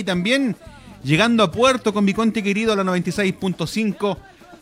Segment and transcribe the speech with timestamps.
[0.00, 0.56] y también
[1.02, 4.16] llegando a puerto con mi conte querido a la 96.5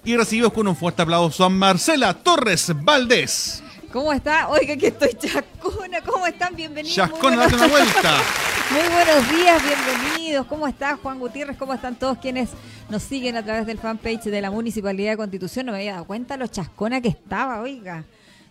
[0.04, 3.62] y recibimos con un fuerte aplauso a Marcela Torres Valdés.
[3.92, 4.48] ¿Cómo está?
[4.48, 6.02] Oiga, que estoy chascona.
[6.02, 6.54] ¿Cómo están?
[6.54, 6.94] Bienvenidos.
[6.94, 8.18] Chascona, date una vuelta.
[8.70, 10.46] Muy buenos días, bienvenidos.
[10.46, 11.56] ¿Cómo está Juan Gutiérrez?
[11.56, 12.50] ¿Cómo están todos quienes
[12.90, 15.66] nos siguen a través del fanpage de la Municipalidad de Constitución?
[15.66, 18.04] No me había dado cuenta lo chascona que estaba, oiga.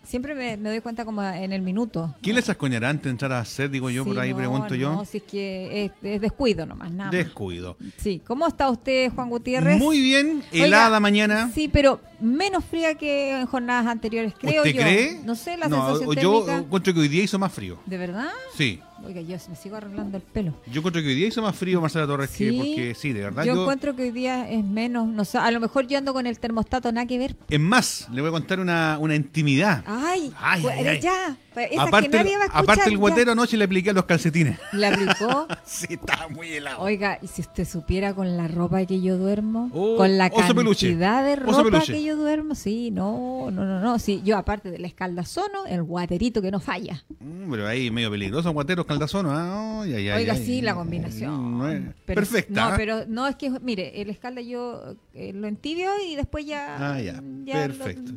[0.08, 2.14] Siempre me, doy cuenta como en el minuto.
[2.22, 3.68] ¿Quién le chascoñará antes de entrar a hacer?
[3.68, 4.90] Digo yo, por ahí pregunto yo.
[4.90, 7.10] No, si es que es, descuido nomás, nada.
[7.10, 7.76] Descuido.
[7.98, 8.22] Sí.
[8.26, 9.78] ¿Cómo está usted, Juan Gutiérrez?
[9.78, 11.50] Muy bien, helada mañana.
[11.54, 15.20] Sí, pero menos fría que en jornadas anteriores, creo ¿Usted cree?
[15.26, 17.78] No sé, la no, sensación Yo encuentro que hoy día hizo más frío.
[17.84, 18.30] ¿De verdad?
[18.56, 18.80] Sí.
[19.04, 20.54] Oiga, yo me sigo arreglando el pelo.
[20.66, 23.44] Yo encuentro que hoy día hizo más frío Marcela Torres que porque sí, de verdad.
[23.44, 26.26] Yo, encuentro que hoy día es menos, no sé, a lo mejor yo ando con
[26.26, 27.36] el termostato nada que ver.
[27.48, 29.84] Es más, le voy a contar una, una intimidad.
[29.86, 31.36] Ay, ay, pues, ya.
[31.54, 34.58] Pues, aparte, aparte el guatero anoche le apliqué los calcetines.
[34.72, 35.48] ¿Le aplicó?
[35.64, 36.80] sí, estaba muy helado.
[36.80, 41.24] Oiga, y si usted supiera con la ropa que yo duermo, oh, con la cantidad
[41.24, 45.66] de ropa que yo duermo, sí, no, no, no, no, sí, yo aparte del escaldazono,
[45.66, 47.02] el guaterito que no falla.
[47.18, 51.94] Mm, pero ahí medio peligroso, guatero, escaldazono, ah, Oiga, sí, la combinación.
[52.04, 52.70] perfecta.
[52.70, 56.94] No, pero no es que, mire, el escalda yo eh, lo entibio y después ya.
[56.94, 57.20] Ah, ya.
[57.44, 58.12] perfecto.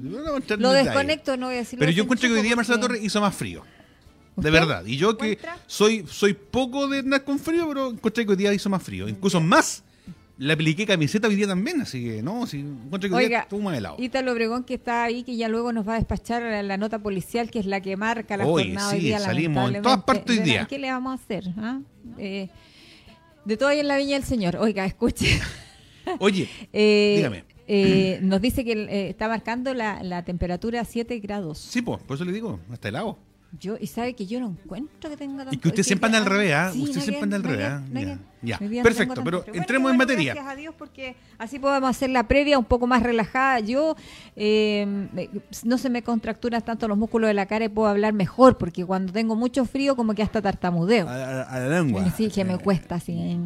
[0.58, 1.78] Lo, desconecto, no voy a decir.
[1.78, 3.64] Pero yo encuentro que hoy día Marcela Torres hizo más frío.
[4.38, 4.86] De verdad.
[4.86, 8.54] Y yo que soy soy poco de andar con frío, pero encontré que hoy día
[8.54, 9.08] hizo más frío.
[9.10, 9.84] Incluso más
[10.42, 13.62] le apliqué camiseta hoy día también, así que no, si encontré que hoy día estuvo
[13.62, 13.96] más helado.
[14.00, 17.52] Ítalo Obregón que está ahí, que ya luego nos va a despachar la, nota policial,
[17.52, 19.20] que es la que marca la jornada hoy día.
[19.20, 20.66] salimos en todas partes hoy día.
[20.66, 21.44] ¿Qué le vamos a hacer?
[21.58, 21.80] Ah?
[22.18, 22.50] Eh,
[23.46, 24.56] de todo ahí en la Viña del Señor.
[24.56, 25.40] Oiga, escuche.
[26.20, 27.46] Oye, eh, dígame.
[27.68, 31.60] Eh, nos dice que está marcando la, la temperatura a 7 grados.
[31.60, 33.20] Sí, pues, por eso le digo, hasta helado.
[33.60, 35.54] Yo, y sabe que yo no encuentro que tenga tanto...
[35.54, 36.72] Y que usted siempre anda al revés, ¿ah?
[36.74, 38.18] usted siempre anda al revés, ¿ah?
[38.42, 40.34] Ya, perfecto, pero entremos en materia.
[40.34, 43.60] Gracias a Dios porque así podemos hacer la previa un poco más relajada.
[43.60, 43.96] Yo
[44.36, 45.08] eh,
[45.64, 48.84] no se me contracturan tanto los músculos de la cara y puedo hablar mejor porque
[48.84, 51.08] cuando tengo mucho frío como que hasta tartamudeo.
[51.08, 52.12] A, la lengua.
[52.18, 53.38] Sí, que me cuesta, sí.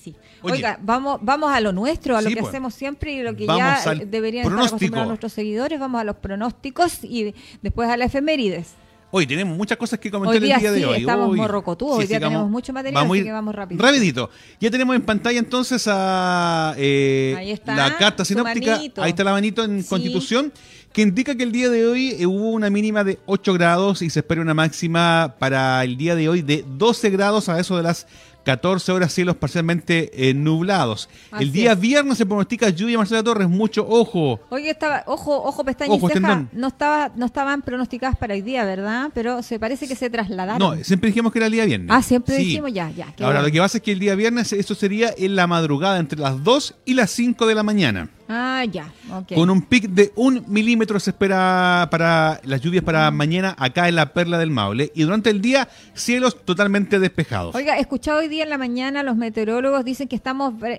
[0.00, 0.16] sí.
[0.40, 2.48] Oiga, vamos, vamos a lo nuestro, a lo que pues.
[2.48, 5.78] hacemos siempre y lo que ya deberían estar nuestros seguidores.
[5.78, 8.76] Vamos a los pronósticos y después a la efemérides.
[9.10, 11.00] Hoy tenemos muchas cosas que comentar el día de hoy.
[11.00, 13.82] Estamos morrocotudos, hoy día tenemos mucho material, así que vamos rápido.
[13.82, 14.30] Rapidito.
[14.60, 18.80] Ya tenemos en pantalla entonces a eh, la carta sinóptica.
[18.96, 20.52] Ahí está la manito en Constitución,
[20.92, 24.10] que indica que el día de hoy eh, hubo una mínima de 8 grados y
[24.10, 27.84] se espera una máxima para el día de hoy de 12 grados a eso de
[27.84, 28.06] las
[28.44, 31.08] 14 horas cielos parcialmente eh, nublados.
[31.38, 34.40] el día viernes se pronostica lluvia, Marcela Torres, mucho ojo.
[34.50, 38.64] Oye, estaba, ojo, ojo, pestaña y ceja, no, estaba, no estaban pronosticadas para hoy día,
[38.64, 39.10] ¿verdad?
[39.14, 40.58] Pero se parece que se trasladaron.
[40.58, 41.90] No, siempre dijimos que era el día viernes.
[41.90, 43.12] Ah, siempre dijimos ya, ya.
[43.20, 46.18] Ahora, lo que pasa es que el día viernes, eso sería en la madrugada, entre
[46.18, 48.08] las 2 y las 5 de la mañana.
[48.28, 48.92] Ah, ya.
[49.34, 53.94] Con un pic de un milímetro se espera para las lluvias para mañana acá en
[53.94, 54.92] la Perla del Maule.
[54.94, 57.54] Y durante el día, cielos totalmente despejados.
[57.54, 60.76] Oiga, he escuchado hoy día en la mañana los meteorólogos dicen que estamos, eh,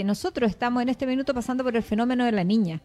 [0.00, 2.80] eh, nosotros estamos en este minuto pasando por el fenómeno de la niña.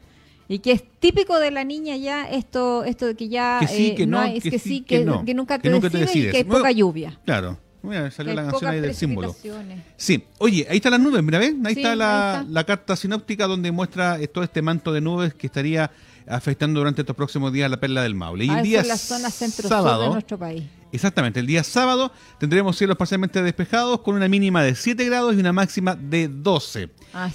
[0.50, 3.96] Y que es típico de la niña ya esto esto de que ya que sí,
[3.96, 7.20] que no, es que, sí, que, nunca te, y que hay poca lluvia.
[7.26, 7.58] Claro.
[7.88, 9.36] Mira, salió la canción ahí del símbolo.
[9.96, 11.54] Sí, oye, ahí está las nubes, mira, ¿ves?
[11.64, 15.92] Ahí, está la, la, carta sinóptica donde muestra todo este manto de nubes que estaría
[16.28, 18.46] afectando durante estos próximos días la perla del Maule.
[18.46, 20.64] Y el día la zona centro-sur de nuestro país.
[20.92, 25.40] Exactamente, el día sábado tendremos cielos parcialmente despejados con una mínima de 7 grados y
[25.40, 26.90] una máxima de 12.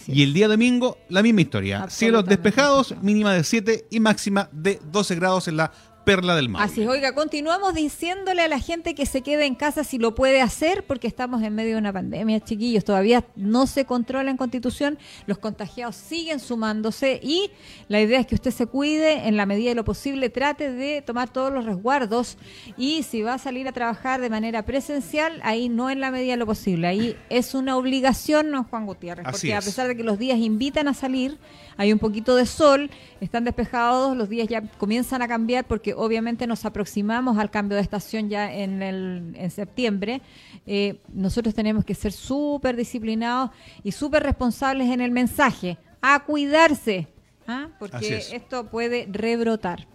[0.06, 1.88] y el día domingo, la misma historia.
[1.90, 5.72] Cielos despejados, mínima de 7 y máxima de 12 grados en la
[6.04, 6.62] perla del mar.
[6.62, 10.14] Así es, oiga, continuamos diciéndole a la gente que se quede en casa si lo
[10.14, 14.36] puede hacer, porque estamos en medio de una pandemia, chiquillos, todavía no se controla en
[14.36, 17.50] Constitución, los contagiados siguen sumándose y
[17.88, 21.02] la idea es que usted se cuide en la medida de lo posible, trate de
[21.02, 22.38] tomar todos los resguardos
[22.76, 26.32] y si va a salir a trabajar de manera presencial, ahí no en la medida
[26.32, 30.02] de lo posible, ahí es una obligación, no Juan Gutiérrez, porque a pesar de que
[30.02, 31.38] los días invitan a salir,
[31.76, 32.90] hay un poquito de sol,
[33.20, 37.82] están despejados, los días ya comienzan a cambiar porque obviamente nos aproximamos al cambio de
[37.82, 40.22] estación ya en, el, en septiembre.
[40.66, 43.50] Eh, nosotros tenemos que ser súper disciplinados
[43.82, 47.08] y súper responsables en el mensaje, a cuidarse,
[47.46, 47.68] ¿ah?
[47.78, 49.91] porque esto puede rebrotar.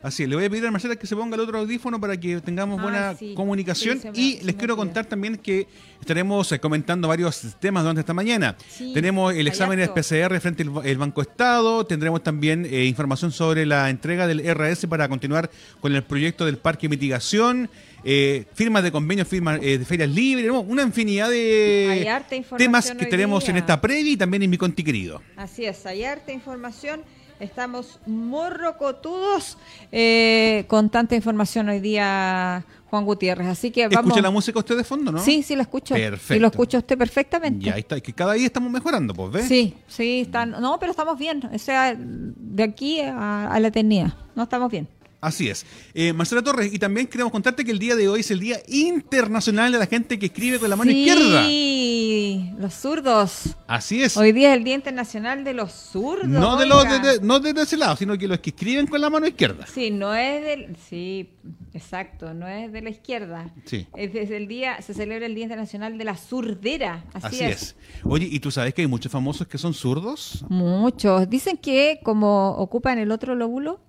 [0.00, 2.16] Así es, le voy a pedir a Marcela que se ponga el otro audífono para
[2.16, 5.66] que tengamos buena comunicación y les quiero contar también que
[6.00, 8.56] estaremos eh, comentando varios temas durante esta mañana.
[8.94, 13.90] tenemos el examen de PCR frente al Banco Estado, tendremos también eh, información sobre la
[13.90, 15.50] entrega del RS para continuar
[15.80, 17.68] con el proyecto del parque de mitigación.
[18.04, 22.08] eh, firmas de convenios, firmas de ferias libres, una infinidad de
[22.56, 25.20] temas que tenemos en esta previa y también en mi conti querido.
[25.36, 27.00] Así es, hay arte información
[27.40, 29.58] Estamos morrocotudos
[29.92, 33.46] eh, con tanta información hoy día, Juan Gutiérrez.
[33.46, 34.06] Así que vamos.
[34.08, 35.18] ¿Escucha la música usted de fondo, no?
[35.20, 35.94] Sí, sí, la escucho.
[35.94, 36.34] Perfecto.
[36.34, 37.66] Y lo escucha usted perfectamente.
[37.66, 39.46] Ya está, que cada día estamos mejorando, pues, ¿ves?
[39.46, 40.50] Sí, sí, están.
[40.50, 41.48] No, pero estamos bien.
[41.52, 44.14] O sea, de aquí a, a la eternidad.
[44.34, 44.88] No estamos bien.
[45.20, 45.66] Así es.
[45.94, 48.60] Eh, Marcela Torres, y también queremos contarte que el día de hoy es el Día
[48.68, 51.44] Internacional de la Gente que escribe con la mano izquierda.
[51.44, 53.56] Sí, los zurdos.
[53.66, 54.16] Así es.
[54.16, 56.28] Hoy día es el Día Internacional de los zurdos.
[56.28, 59.10] No de, los de, no de ese lado, sino que los que escriben con la
[59.10, 59.66] mano izquierda.
[59.66, 60.76] Sí, no es del.
[60.88, 61.30] Sí,
[61.74, 63.52] exacto, no es de la izquierda.
[63.64, 63.88] Sí.
[63.96, 67.04] Es desde el día, se celebra el Día Internacional de la Zurdera.
[67.12, 67.74] Así, es.
[68.04, 70.44] Oye, ¿y tú sabes que hay muchos famosos que son zurdos?
[70.48, 71.28] Muchos.
[71.28, 73.80] Dicen que como ocupan el otro lóbulo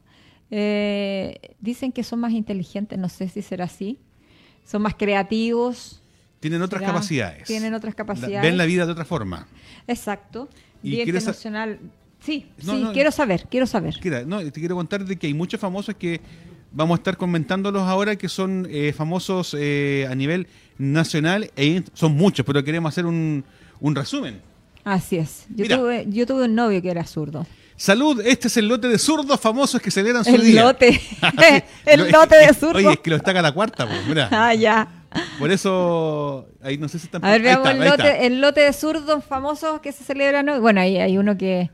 [0.52, 4.00] eh, dicen que son más inteligentes, no sé si será así.
[4.66, 6.02] Son más creativos.
[6.40, 7.46] Tienen otras capacidades.
[7.46, 8.42] Tienen otras capacidades.
[8.42, 9.48] ven la vida de otra forma.
[9.88, 10.50] Exacto.
[10.84, 11.80] ¿Y Día Internacional.
[12.22, 13.96] Sí, sí, quiero saber, quiero saber.
[14.28, 16.20] no, te quiero contar de que hay muchos famosos que
[16.72, 20.48] vamos a estar comentándolos ahora que son eh, famosos eh, a nivel
[20.78, 21.50] nacional.
[21.56, 23.46] E, son muchos, pero queremos hacer un,
[23.80, 24.42] un resumen.
[24.84, 25.46] Así es.
[25.50, 27.46] Yo tuve, yo tuve un novio que era zurdo.
[27.80, 30.64] Salud, este es el lote de zurdos famosos que celebran su el día.
[30.64, 31.00] Lote.
[31.86, 32.76] el lote de zurdos.
[32.76, 34.28] Oye, es que lo destaca la cuarta, pues, mira.
[34.34, 35.06] Ah, ya.
[35.40, 37.24] Por eso, ahí no sé si están...
[37.24, 40.60] A ver, veamos el, lote, el lote de zurdos famosos que se celebran hoy.
[40.60, 41.72] Bueno, ahí hay uno que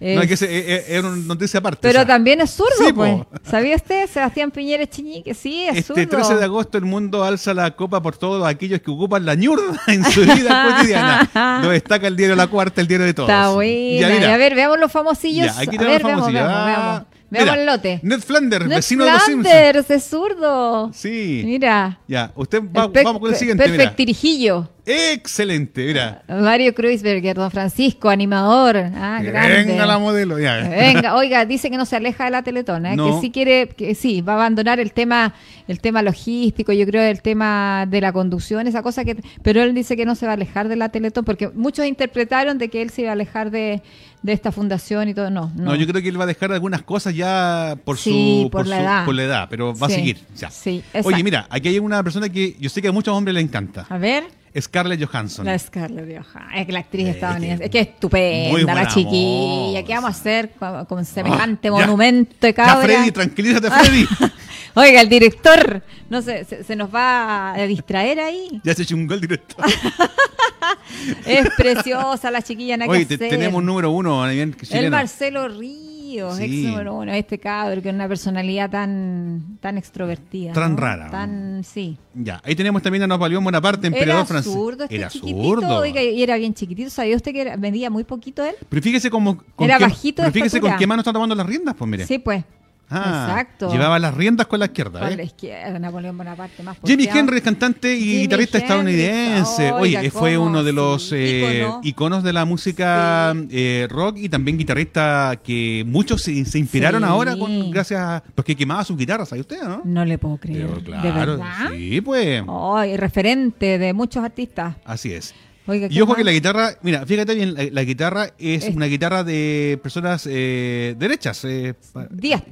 [0.00, 0.42] no, es que es,
[0.88, 1.78] es, una noticia aparte.
[1.80, 3.16] Pero también es zurdo, pues.
[3.44, 4.08] ¿Sabía usted?
[4.08, 8.16] Sebastián Piñera Chiñique, sí, es este 13 de agosto el mundo alza la copa por
[8.16, 11.60] todos aquellos que ocupan la ñurda en su vida cotidiana.
[11.62, 13.28] Lo destaca el diario La Cuarta, el diario de todos.
[13.28, 14.26] Está bueno.
[14.26, 15.54] a ver, veamos los famosillos.
[15.54, 16.32] Ya, aquí los famosillos.
[16.32, 17.56] Veamos, veamos, veamos.
[17.56, 18.00] el lote.
[18.02, 19.90] Ned Flanders, Ned vecino Flanders, de los Simpsons.
[19.90, 20.90] es zurdo.
[20.92, 21.42] Sí.
[21.44, 22.00] Mira.
[22.08, 23.64] Ya, usted va, vamos con el siguiente.
[23.64, 24.68] Perfectirijillo.
[24.86, 26.22] Excelente, mira.
[26.28, 28.76] Mario Kreuzberger, don Francisco, animador.
[28.76, 29.64] Ah, grande.
[29.64, 30.68] Venga la modelo, ya.
[30.68, 32.96] Venga, oiga, dice que no se aleja de la Teletón, ¿eh?
[32.96, 35.34] que sí quiere, que sí, va a abandonar el tema,
[35.68, 39.74] el tema logístico, yo creo el tema de la conducción, esa cosa que, pero él
[39.74, 42.82] dice que no se va a alejar de la Teletón, porque muchos interpretaron de que
[42.82, 43.82] él se iba a alejar de,
[44.26, 45.74] esta fundación y todo, no, no.
[45.74, 49.04] yo creo que él va a dejar algunas cosas ya por su, por, la, edad.
[49.04, 50.18] por la edad, pero va a seguir.
[50.36, 50.50] Ya.
[50.50, 53.40] Sí, Oye, mira, aquí hay una persona que yo sé que a muchos hombres le
[53.40, 53.86] encanta.
[53.88, 54.24] A ver.
[54.60, 55.44] Scarlett Johansson.
[55.44, 56.54] La Scarlett Johansson.
[56.54, 57.64] Es que la actriz estadounidense.
[57.64, 59.82] Es que es estupenda la chiquilla.
[59.84, 60.50] ¿Qué vamos a hacer
[60.88, 62.74] con, semejante monumento de cabra?
[62.74, 64.06] Ya, Freddy, tranquilízate, Freddy.
[64.76, 68.60] Oiga, el director, no sé, se, nos va a distraer ahí.
[68.64, 69.64] Ya se chungó el director.
[71.26, 72.76] es preciosa la chiquilla.
[72.88, 74.28] Oye, tenemos número uno.
[74.28, 80.52] El Marcelo Ríos este cabrón que es una personalidad tan, tan extrovertida.
[80.52, 81.10] Tan rara.
[81.10, 81.98] Tan, sí.
[82.14, 84.52] Ya, ahí tenemos también a Napoleón Bonaparte, emperador francés.
[84.52, 85.84] Zurdo, este era zurdo.
[85.86, 86.90] y era bien chiquitito.
[86.90, 88.54] ¿Sabía usted que medía muy poquito él?
[88.68, 89.42] Pero fíjese cómo.
[89.58, 92.06] era bajito Pero fíjese con qué mano está tomando las riendas, pues mire.
[92.06, 92.44] Sí, pues.
[92.90, 93.72] Ah, Exacto.
[93.72, 95.00] Llevaba las riendas con la izquierda.
[95.00, 95.16] Con ¿eh?
[95.16, 96.62] la izquierda, Napoleón Bonaparte.
[96.62, 99.72] Más Jimmy Henry, cantante y guitarrista estadounidense.
[99.72, 105.40] Oye, fue uno de los eh, iconos de la música eh, rock y también guitarrista
[105.42, 109.82] que muchos se, inspiraron ahora con gracias a, porque quemaba sus guitarras, ¿sabe usted, no?
[109.84, 110.68] No le puedo creer.
[110.82, 111.70] ¿De verdad?
[111.72, 112.42] Sí, pues.
[112.46, 114.76] Oh, referente de muchos artistas.
[114.84, 115.34] Así es
[115.66, 120.28] y ojo que la guitarra, mira, fíjate bien, la, guitarra es, una guitarra de personas
[120.30, 121.74] eh, derechas, eh,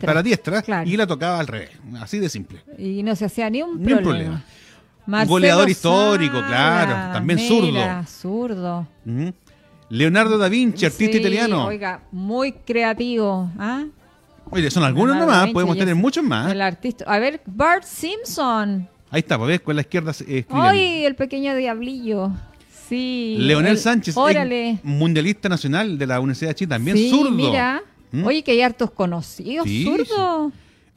[0.00, 1.70] para diestras, y la tocaba al revés,
[2.00, 2.60] así de simple.
[2.78, 4.42] Y no se hacía ni un problema.
[5.06, 8.06] Un goleador histórico, claro, también zurdo.
[8.06, 8.88] zurdo.
[9.90, 11.66] Leonardo da Vinci, artista italiano.
[11.66, 13.50] Oiga, muy creativo.
[13.58, 13.84] ¿ah?
[14.50, 16.50] Oye, son algunos nomás, podemos tener muchos más.
[16.50, 17.04] El artista.
[17.06, 18.88] A ver, Bart Simpson.
[19.10, 20.12] Ahí está, pues ves, con la izquierda
[20.48, 22.32] Ay, el pequeño diablillo.
[22.90, 24.14] Leonel Sánchez,
[24.82, 27.30] mundialista nacional de la Universidad de Chile, también sí, zurdo.
[27.30, 28.24] Mira, ¿Mm?
[28.24, 30.52] oye, que hay hartos conocidos, zurdo.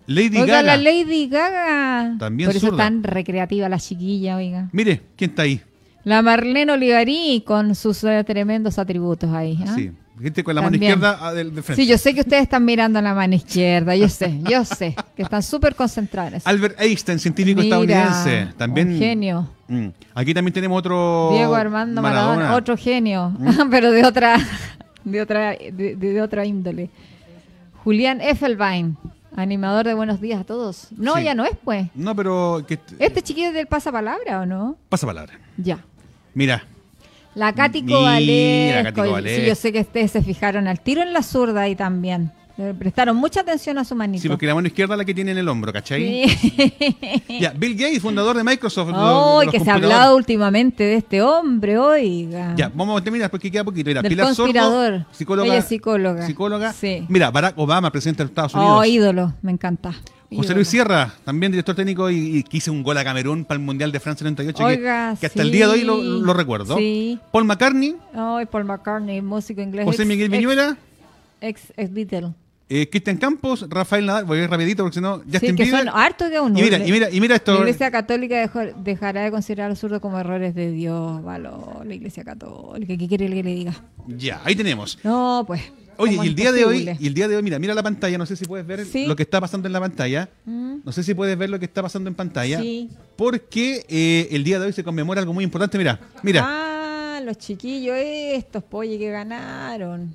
[0.07, 2.15] Lady oiga, la Lady Gaga.
[2.19, 4.69] También Por eso tan recreativa la chiquilla, oiga.
[4.71, 5.61] Mire, ¿quién está ahí?
[6.03, 9.57] La Marlene Olivarí con sus eh, tremendos atributos ahí.
[9.65, 9.73] ¿ah?
[9.75, 9.91] Sí,
[10.21, 11.81] gente con la mano izquierda ah, del, de frente.
[11.81, 15.23] Sí, yo sé que ustedes están mirando la mano izquierda, yo sé, yo sé, que
[15.23, 16.45] están súper concentrados.
[16.45, 18.97] Albert Einstein, científico estadounidense, también.
[18.97, 19.49] genio.
[19.67, 19.87] Mm.
[20.13, 21.31] Aquí también tenemos otro.
[21.33, 23.69] Diego Armando Maradona, otro genio, mm.
[23.71, 24.37] pero de otra,
[25.03, 26.89] de otra, de, otra índole.
[27.83, 28.97] Julián Effelbein,
[29.35, 30.87] animador de Buenos Días a todos.
[30.97, 31.87] No, ya no es, pues.
[31.93, 32.65] No, pero.
[32.99, 34.77] ¿Este chiquillo del pasapalabra o no?
[34.89, 35.39] Pasapalabra.
[35.57, 35.79] Ya.
[36.33, 36.63] Mira.
[37.35, 39.05] La Cático Valesco.
[39.23, 42.31] Sí, yo sé que ustedes se fijaron al tiro en la zurda ahí también.
[42.57, 44.21] Le prestaron mucha atención a su manito.
[44.21, 46.29] Sí, porque la mano izquierda es la que tiene en el hombro, ¿cachai?
[46.29, 46.73] Sí.
[47.41, 48.91] ya, Bill Gates, fundador de Microsoft.
[48.95, 52.53] Oh, que se ha hablado últimamente de este hombre, oiga.
[52.55, 53.89] Ya, vamos a terminar porque queda poquito.
[53.89, 55.05] Mira, Del Pilar conspirador.
[55.11, 55.47] psicóloga.
[55.49, 56.25] Ella es psicóloga.
[56.25, 56.71] Psicóloga.
[56.71, 57.05] Sí.
[57.09, 58.77] Mira, Barack Obama, presidente de Estados Unidos.
[58.79, 59.93] Oh, ídolo, me encanta.
[60.35, 63.65] José Luis Sierra, también director técnico y, que hizo un gol a Camerún para el
[63.65, 66.77] Mundial de Francia 98, Oiga, que, hasta el día de hoy lo, recuerdo.
[66.77, 67.19] Sí.
[67.31, 67.95] Paul McCartney.
[68.15, 69.85] Oh, Paul McCartney, músico inglés.
[69.85, 70.77] José Miguel Viñuela.
[71.41, 72.33] Ex, ex Beatle.
[72.67, 75.69] Eh, Cristian Campos, Rafael Nadal, voy a ir rapidito porque si no, ya sí, que
[75.69, 76.57] son hartos de uno.
[76.57, 77.53] Y mira, y mira, y mira esto.
[77.53, 81.93] La Iglesia Católica dejará de considerar a los zurdos como errores de Dios, valor, la
[81.93, 83.73] Iglesia Católica, ¿qué quiere que le diga?
[84.07, 84.97] Ya, ahí tenemos.
[85.03, 85.61] No, pues.
[85.97, 88.17] Oye, y el día de hoy, y el día de hoy, mira, mira la pantalla,
[88.17, 90.29] no sé si puedes ver lo que está pasando en la pantalla.
[90.45, 90.77] Mm.
[90.83, 92.59] No sé si puedes ver lo que está pasando en pantalla.
[92.59, 92.89] Sí.
[93.15, 96.43] Porque eh, el día de hoy se conmemora algo muy importante, mira, mira.
[96.45, 100.13] Ah, los chiquillos estos, pollos que ganaron.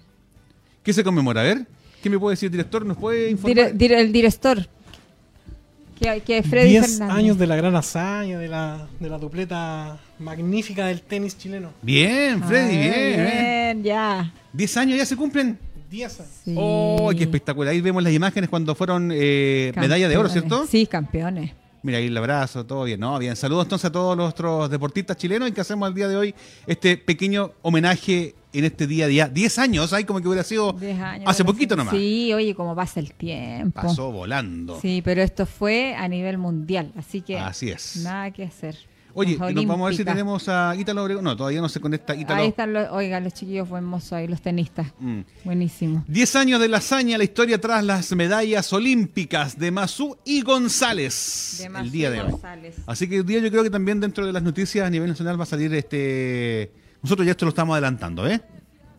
[0.82, 1.40] ¿Qué se conmemora?
[1.40, 1.66] A ver,
[2.02, 2.84] ¿qué me puede decir el director?
[2.86, 3.74] ¿Nos puede informar?
[3.78, 4.66] el director.
[6.00, 10.86] Que, que Freddy Diez años de la gran hazaña, de la, de la dupleta magnífica
[10.86, 11.74] del tenis chileno.
[11.82, 13.26] Bien, Freddy, ah, bien.
[13.26, 14.32] Bien, ya.
[14.50, 15.58] ¿Diez años ya se cumplen?
[15.90, 16.54] Sí.
[16.56, 17.72] ¡Oh, qué espectacular!
[17.72, 20.66] Ahí vemos las imágenes cuando fueron eh, medalla de oro, ¿cierto?
[20.66, 21.52] Sí, campeones.
[21.82, 23.18] Mira, ahí el abrazo, todo bien, ¿no?
[23.18, 26.34] Bien, saludos entonces a todos nuestros deportistas chilenos y que hacemos el día de hoy
[26.66, 29.28] este pequeño homenaje en este día a día.
[29.28, 30.76] Diez años, hay como que hubiera sido
[31.24, 31.94] hace poquito nomás.
[31.94, 33.80] Sí, oye, como pasa el tiempo.
[33.80, 34.78] Pasó volando.
[34.80, 37.96] Sí, pero esto fue a nivel mundial, así que así es.
[38.04, 38.76] nada que hacer.
[39.14, 41.24] Oye, nos vamos a ver si tenemos a Ítalo Obregón.
[41.24, 42.42] No, todavía no se conecta Ítalo.
[42.42, 44.88] Ahí están los, oiga, los chiquillos buenos ahí, los tenistas.
[44.98, 45.20] Mm.
[45.44, 46.04] Buenísimo.
[46.06, 51.56] Diez años de la hazaña, la historia tras las medallas olímpicas de Mazú y González.
[51.58, 52.34] De Mazú el día de hoy.
[52.86, 55.38] Así que el día yo creo que también dentro de las noticias a nivel nacional
[55.38, 56.72] va a salir este...
[57.02, 58.40] Nosotros ya esto lo estamos adelantando, ¿eh?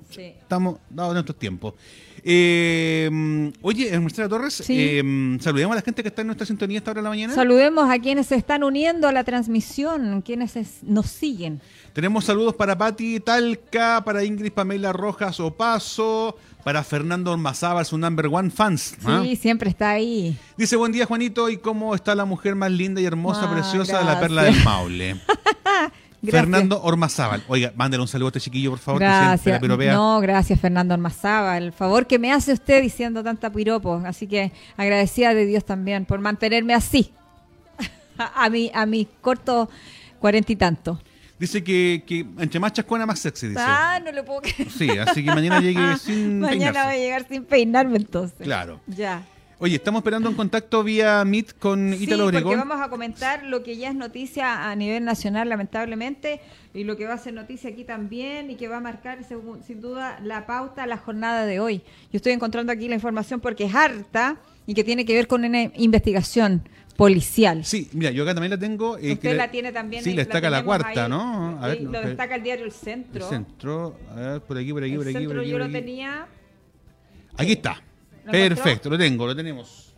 [0.10, 0.34] Sí.
[0.42, 1.76] Estamos dados nuestros tiempos.
[2.24, 6.92] Eh, oye, Marcela Torres, eh, saludemos a la gente que está en nuestra sintonía esta
[6.92, 7.34] hora de la mañana.
[7.34, 11.62] Saludemos a quienes se están uniendo a la transmisión, quienes nos siguen.
[11.94, 18.28] Tenemos saludos para Pati Talca, para Ingrid Pamela Rojas Opaso, para Fernando Ormazábal, su number
[18.28, 18.96] one fans.
[19.04, 19.22] ¿ah?
[19.24, 20.38] Sí, siempre está ahí.
[20.58, 24.00] Dice, buen día Juanito, ¿y cómo está la mujer más linda y hermosa, ah, preciosa
[24.00, 25.18] de la perla del Maule?
[26.30, 27.44] Fernando Ormazábal.
[27.48, 29.02] Oiga, mándale un saludo a este chiquillo, por favor.
[29.02, 29.62] Gracias.
[29.62, 31.64] no, gracias, Fernando Ormazábal.
[31.64, 34.02] El favor que me hace usted diciendo tanta piropo.
[34.06, 37.12] Así que agradecida de Dios también por mantenerme así.
[38.18, 39.70] a, mi, a mi corto
[40.20, 41.00] cuarenta y tanto.
[41.40, 43.60] Dice que, que entre más chascona, más sexy, dice.
[43.60, 44.70] Ah, no le puedo creer.
[44.70, 48.42] Sí, así que mañana llegue sin Mañana va a llegar sin peinarme entonces.
[48.42, 48.80] Claro.
[48.86, 49.24] Ya.
[49.64, 52.54] Oye, estamos esperando un contacto vía Meet con Ítalo sí, Obregón.
[52.54, 56.42] porque vamos a comentar lo que ya es noticia a nivel nacional, lamentablemente,
[56.74, 59.80] y lo que va a ser noticia aquí también y que va a marcar, sin
[59.80, 61.84] duda, la pauta a la jornada de hoy.
[62.12, 65.46] Yo estoy encontrando aquí la información porque es harta y que tiene que ver con
[65.46, 67.64] una investigación policial.
[67.64, 68.98] Sí, mira, yo acá también la tengo.
[68.98, 70.04] Eh, Usted la, tiene también.
[70.04, 71.60] Sí, le destaca la cuarta, ¿no?
[71.62, 73.26] A ver, lo destaca el diario El Centro.
[73.26, 75.14] El Centro, a ver, por aquí, por aquí, por aquí.
[75.14, 76.26] Centro por aquí, yo lo tenía.
[77.38, 77.80] Aquí está.
[78.32, 79.94] Perfecto, lo tengo, lo tenemos.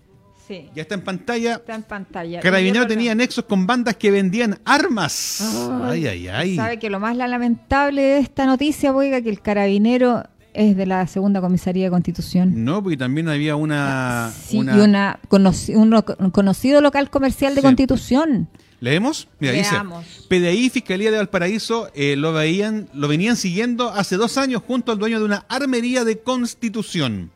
[0.47, 0.69] Sí.
[0.75, 1.55] Ya está en pantalla.
[1.55, 2.41] Está en pantalla.
[2.41, 5.41] Carabinero tenía nexos con bandas que vendían armas.
[5.83, 6.55] Ay, ay, ay.
[6.57, 11.07] ¿Sabe que lo más lamentable de esta noticia, oiga, que el carabinero es de la
[11.07, 12.65] segunda comisaría de Constitución?
[12.65, 14.31] No, porque también había una.
[14.35, 18.49] Sí, y una un conocido local comercial de Constitución.
[18.83, 19.29] ¿Leemos?
[19.39, 20.05] Mira, Leamos.
[20.05, 24.91] dice, PDI, Fiscalía de Valparaíso, eh, lo, veían, lo venían siguiendo hace dos años junto
[24.91, 27.31] al dueño de una armería de Constitución.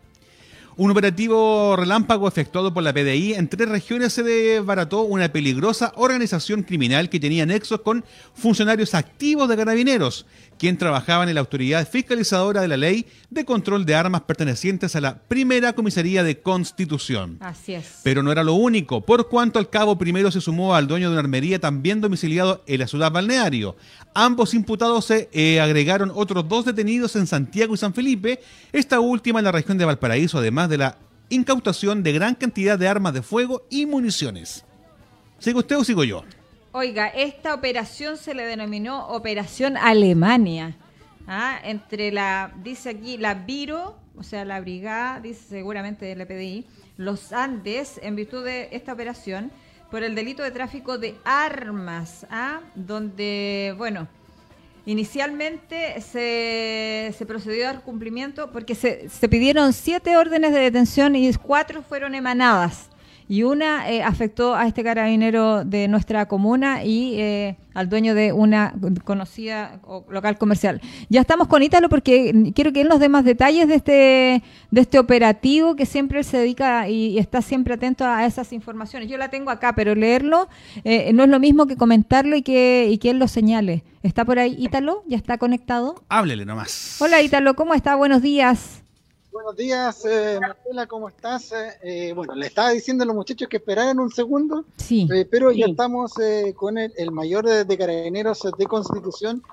[0.80, 6.62] Un operativo relámpago efectuado por la PDI en tres regiones se desbarató una peligrosa organización
[6.62, 8.06] criminal que tenía nexos con
[8.36, 10.28] funcionarios activos de carabineros,
[10.60, 15.02] quien trabajaban en la autoridad fiscalizadora de la ley de control de armas pertenecientes a
[15.02, 17.38] la primera comisaría de Constitución.
[17.40, 18.02] Así es.
[18.04, 21.14] Pero no era lo único, por cuanto al cabo primero se sumó al dueño de
[21.14, 23.78] una armería también domiciliado en la ciudad balneario.
[24.14, 28.42] Ambos imputados se eh, agregaron otros dos detenidos en Santiago y San Felipe,
[28.72, 30.98] esta última en la región de Valparaíso, además de la
[31.30, 34.64] incautación de gran cantidad de armas de fuego y municiones.
[35.40, 36.24] ¿Sigue usted o sigo yo?
[36.72, 40.76] Oiga, esta operación se le denominó Operación Alemania.
[41.28, 41.60] ¿ah?
[41.64, 46.66] Entre la, dice aquí, la Viro, o sea, la brigada, dice seguramente del EPDI,
[46.98, 49.52] los Andes, en virtud de esta operación,
[49.92, 52.62] por el delito de tráfico de armas, ¿ah?
[52.76, 54.08] donde, bueno,
[54.88, 61.32] inicialmente se, se, procedió al cumplimiento porque se, se pidieron siete órdenes de detención y
[61.36, 62.90] cuatro fueron emanadas.
[63.30, 68.32] Y una eh, afectó a este carabinero de nuestra comuna y eh, al dueño de
[68.32, 69.80] una conocida
[70.10, 70.82] local comercial.
[71.10, 74.82] Ya estamos con Ítalo porque quiero que él nos dé más detalles de este, de
[74.82, 79.10] este operativo que siempre se dedica y, está siempre atento a esas informaciones.
[79.10, 80.48] Yo la tengo acá, pero leerlo
[80.84, 83.84] eh, no es lo mismo que comentarlo y que, y que él lo señale.
[84.04, 85.04] ¿Está por ahí Ítalo?
[85.08, 86.02] ¿Ya está conectado?
[86.08, 86.98] Háblele nomás.
[87.02, 87.96] Hola Ítalo, ¿cómo está?
[87.96, 88.84] Buenos días.
[89.38, 91.54] Buenos días, eh, Marcela, ¿cómo estás?
[91.84, 95.52] Eh, bueno, le estaba diciendo a los muchachos que esperaran un segundo, sí, eh, pero
[95.52, 99.44] ya estamos eh, con el, mayor de, carabineros de Constitución,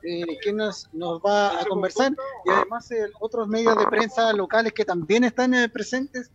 [0.00, 2.12] que nos, nos va a conversar,
[2.46, 6.30] y además otros medios de prensa locales que también están presentes,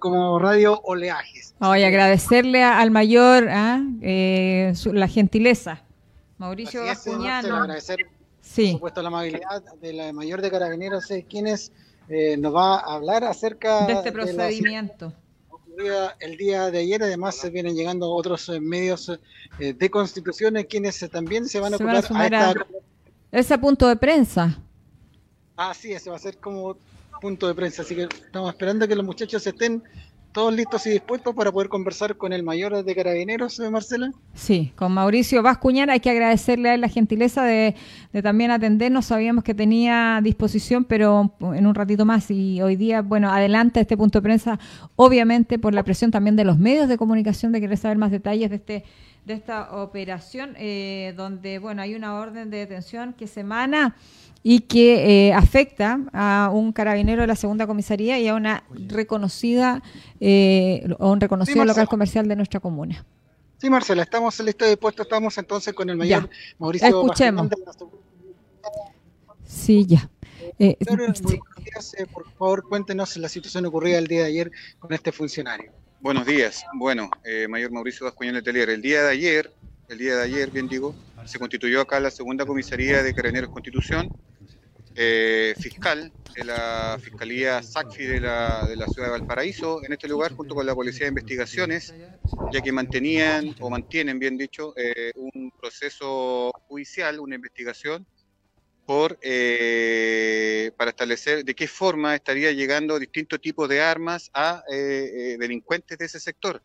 [0.00, 1.54] como Radio Oleajes.
[1.60, 3.82] Voy a agradecerle al mayor ¿ah?
[4.00, 5.82] la gentileza.
[6.38, 7.56] Mauricio Bascuñano.
[7.56, 7.98] agradecer,
[8.40, 8.68] sí.
[8.68, 11.72] por supuesto, la amabilidad de la mayor de carabineros, quienes
[12.08, 15.12] eh, nos va a hablar acerca de este procedimiento.
[16.20, 19.10] el día de ayer, además se vienen llegando otros eh, medios
[19.58, 22.54] eh, de constituciones quienes también se van a ocupar a,
[23.30, 24.58] ese punto de prensa.
[25.56, 26.76] Ah, sí, ese va a ser como
[27.20, 29.82] punto de prensa, así que estamos esperando que los muchachos estén
[30.38, 34.12] todos listos y dispuestos para poder conversar con el mayor de carabineros, eh, Marcela.
[34.34, 35.90] Sí, con Mauricio Vascuñar.
[35.90, 37.74] Hay que agradecerle a él la gentileza de,
[38.22, 39.06] también atendernos.
[39.06, 42.30] Sabíamos que tenía disposición, pero en un ratito más.
[42.30, 44.60] Y hoy día, bueno, adelante este punto de prensa,
[44.94, 48.48] obviamente por la presión también de los medios de comunicación de querer saber más detalles
[48.50, 48.84] de este
[49.24, 53.94] de esta operación, eh, donde, bueno, hay una orden de detención que se emana
[54.50, 59.82] y que eh, afecta a un carabinero de la segunda comisaría y a una reconocida
[60.20, 63.04] eh, o un reconocido local comercial de nuestra comuna.
[63.58, 67.50] Sí, Marcela, estamos listos y dispuestos, estamos entonces con el mayor Mauricio Escuchemos.
[69.44, 70.08] Sí, ya.
[70.58, 75.72] Eh, eh, por favor, cuéntenos la situación ocurrida el día de ayer con este funcionario.
[76.00, 76.64] Buenos días.
[76.72, 77.10] Bueno,
[77.50, 79.52] mayor Mauricio Vascuñán Letelier, el día de ayer,
[79.90, 80.94] el día de ayer, bien digo,
[81.26, 84.08] se constituyó acá la segunda comisaría de Carabineros Constitución,
[85.00, 90.08] eh, fiscal de la Fiscalía SACFI de la, de la ciudad de Valparaíso en este
[90.08, 91.94] lugar, junto con la Policía de Investigaciones,
[92.52, 98.04] ya que mantenían, o mantienen, bien dicho, eh, un proceso judicial, una investigación,
[98.86, 105.96] por, eh, para establecer de qué forma estaría llegando distintos tipos de armas a delincuentes
[105.96, 106.60] de ese sector.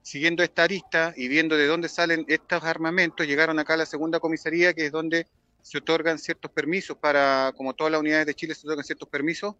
[0.00, 4.18] Siguiendo esta arista y viendo de dónde salen estos armamentos, llegaron acá a la segunda
[4.18, 5.26] comisaría, que es donde
[5.66, 9.56] se otorgan ciertos permisos para, como todas las unidades de Chile, se otorgan ciertos permisos.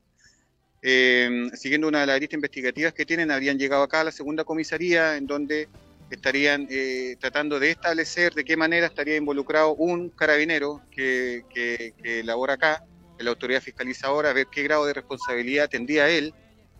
[0.80, 4.44] Eh, siguiendo una de las aristas investigativas que tienen, habrían llegado acá a la segunda
[4.44, 5.68] comisaría, en donde
[6.08, 12.22] estarían eh, tratando de establecer de qué manera estaría involucrado un carabinero que, que, que
[12.22, 12.84] labora acá,
[13.18, 16.32] que la autoridad fiscalizadora, a ver qué grado de responsabilidad tendría él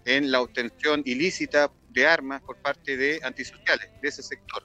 [0.04, 4.62] en la obtención ilícita de armas por parte de antisociales de ese sector.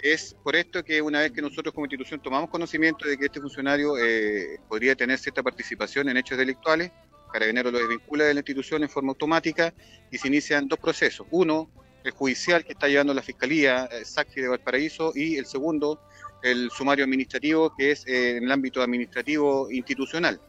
[0.00, 3.40] Es por esto que una vez que nosotros como institución tomamos conocimiento de que este
[3.40, 6.92] funcionario eh, podría tener cierta participación en hechos delictuales,
[7.32, 9.74] Carabinero lo desvincula de la institución en forma automática
[10.10, 11.26] y se inician dos procesos.
[11.30, 11.70] Uno,
[12.04, 16.00] el judicial que está llevando la Fiscalía eh, SACFI de Valparaíso y el segundo,
[16.42, 20.40] el sumario administrativo que es eh, en el ámbito administrativo institucional.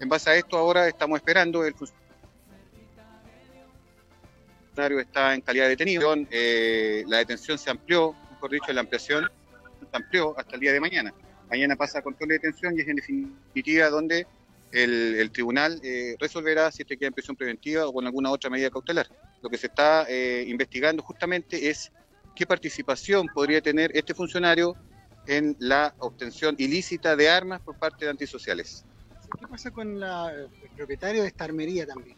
[0.00, 1.94] En base a esto ahora estamos esperando el funcionario
[4.76, 6.14] está en calidad de detenido.
[6.30, 9.30] Eh, la detención se amplió, mejor dicho, la ampliación
[9.90, 11.14] se amplió hasta el día de mañana.
[11.48, 14.26] Mañana pasa a control de detención y es en definitiva donde
[14.70, 18.70] el, tribunal eh, resolverá si este queda en prisión preventiva o con alguna otra medida
[18.70, 19.08] cautelar.
[19.40, 21.90] Lo que se está eh, investigando justamente es
[22.34, 24.76] qué participación podría tener este funcionario
[25.26, 28.84] en la obtención ilícita de armas por parte de antisociales.
[29.38, 32.16] ¿Qué pasa con la, el propietario de esta armería también?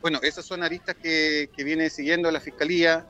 [0.00, 3.06] Bueno, esas son aristas que, viene siguiendo la Fiscalía,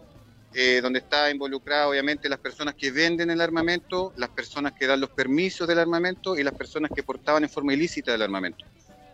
[0.58, 4.98] eh, donde está involucrada obviamente las personas que venden el armamento, las personas que dan
[4.98, 8.64] los permisos del armamento y las personas que portaban en forma ilícita el armamento.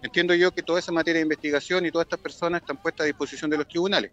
[0.05, 3.07] Entiendo yo que toda esa materia de investigación y todas estas personas están puestas a
[3.09, 4.13] disposición de los tribunales.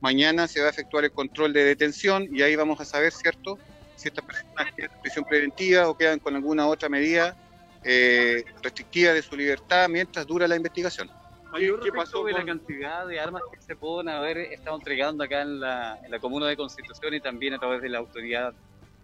[0.00, 3.56] Mañana se va a efectuar el control de detención y ahí vamos a saber, ¿cierto?,
[3.94, 7.36] si estas personas quedan en prisión preventiva o quedan con alguna otra medida
[7.84, 11.08] eh, restrictiva de su libertad mientras dura la investigación.
[11.56, 15.60] ¿Qué, pasó con la cantidad de armas que se pueden haber estado entregando acá en
[15.60, 18.52] la, Comuna de Constitución y también a través de la autoridad?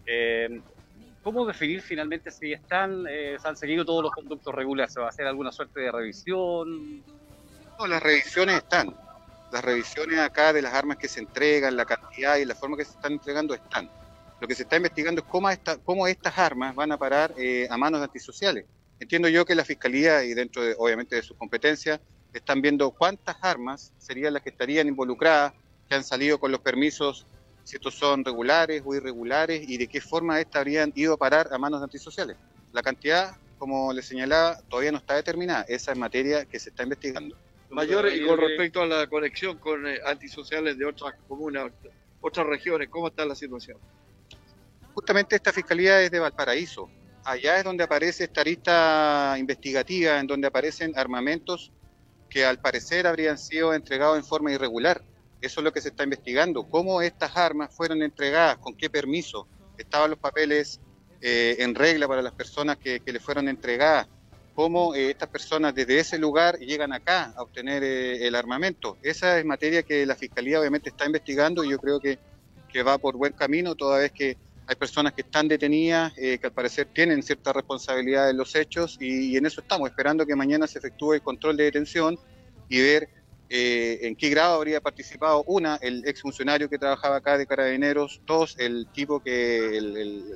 [0.07, 0.61] Eh,
[1.23, 4.95] ¿Cómo definir finalmente si están, eh, se han seguido todos los conductos regulares?
[4.95, 7.03] ¿Se va a hacer alguna suerte de revisión?
[7.79, 8.97] No, las revisiones están.
[9.53, 12.85] Las revisiones acá de las armas que se entregan, la cantidad y la forma que
[12.85, 13.91] se están entregando están.
[14.41, 15.49] Lo que se está investigando es cómo,
[15.85, 18.65] cómo estas armas van a parar eh, a manos antisociales.
[18.99, 22.01] Entiendo yo que la Fiscalía, y dentro de, obviamente de sus competencias,
[22.39, 25.53] están viendo cuántas armas serían las que estarían involucradas
[25.89, 27.27] que han salido con los permisos,
[27.65, 31.49] si estos son regulares o irregulares y de qué forma estas habrían ido a parar
[31.53, 32.37] a manos de antisociales.
[32.73, 35.65] La cantidad, como le señalaba, todavía no está determinada.
[35.69, 37.37] Esa es materia que se está investigando.
[37.71, 41.71] Mayor, y con respecto a la conexión con eh, antisociales de otras comunas,
[42.21, 43.79] otras regiones, ¿cómo está la situación?
[44.95, 46.91] Justamente esta fiscalía es de Valparaíso.
[47.25, 51.71] Allá es donde aparece esta lista investigativa, en donde aparecen armamentos
[52.31, 55.03] que al parecer habrían sido entregados en forma irregular.
[55.41, 56.65] Eso es lo que se está investigando.
[56.65, 58.57] ¿Cómo estas armas fueron entregadas?
[58.59, 59.49] ¿Con qué permiso?
[59.77, 60.81] ¿Estaban los papeles
[61.21, 64.07] eh, en regla para las personas que, le fueron entregadas?
[64.55, 68.99] ¿Cómo eh, estas personas desde ese lugar llegan acá a obtener eh, el armamento?
[69.03, 72.19] Esa es materia que la Fiscalía obviamente está investigando y yo creo que,
[72.71, 74.37] que va por buen camino, toda vez que
[74.71, 79.37] hay personas que están detenidas, que al parecer tienen cierta responsabilidad en los hechos y,
[79.37, 82.17] en eso estamos, esperando que mañana se efectúe el control de detención
[82.69, 83.09] y ver
[83.53, 88.57] eh, en qué grado habría participado, una, el exfuncionario que trabajaba acá de Carabineros, dos,
[88.61, 89.77] el tipo que,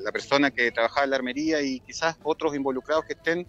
[0.02, 3.46] la persona que trabajaba en la armería y quizás otros involucrados que estén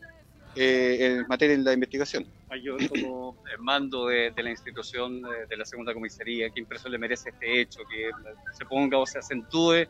[0.55, 2.27] eh, en materia de la investigación.
[2.61, 7.61] Yo como mando de, la institución de, la segunda comisaría, ¿qué impresión le merece este
[7.61, 7.79] hecho?
[7.89, 8.11] Que
[8.53, 9.89] se ponga o se acentúe eh,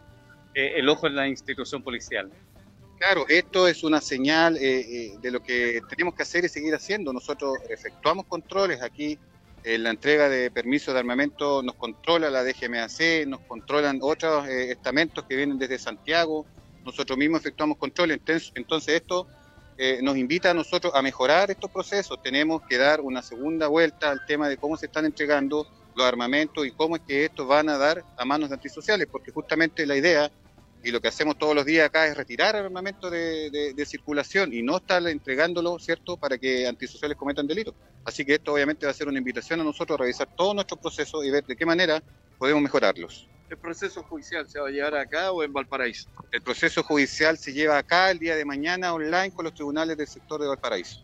[0.56, 2.32] el ojo en la institución policial.
[2.98, 7.12] Claro, esto es una señal de lo que tenemos que hacer y seguir haciendo.
[7.12, 9.20] Nosotros efectuamos controles aquí
[9.66, 14.72] en la entrega de permisos de armamento nos controla la DGMAC, nos controlan otros eh,
[14.72, 16.46] estamentos que vienen desde Santiago,
[16.86, 18.20] nosotros mismos efectuamos controles,
[18.54, 19.28] entonces, esto
[19.80, 24.12] eh, nos invita a nosotros a mejorar estos procesos, tenemos que dar una segunda vuelta
[24.12, 27.68] al tema de cómo se están entregando los armamentos y cómo es que estos van
[27.70, 30.32] a dar a manos de antisociales, porque justamente la idea
[30.86, 34.62] y lo que hacemos todos los días acá es retirar el armamento de, circulación y
[34.62, 37.74] no estar entregándolo, ¿cierto?, para que antisociales cometan delitos.
[38.06, 40.78] Así que esto obviamente va a ser una invitación a nosotros a revisar todo nuestro
[40.78, 42.04] proceso y ver de qué manera
[42.38, 43.28] podemos mejorarlos.
[43.50, 46.08] ¿El proceso judicial se va a llevar acá o en Valparaíso?
[46.32, 50.08] El proceso judicial se lleva acá el día de mañana online con los tribunales del
[50.08, 51.04] sector de Valparaíso.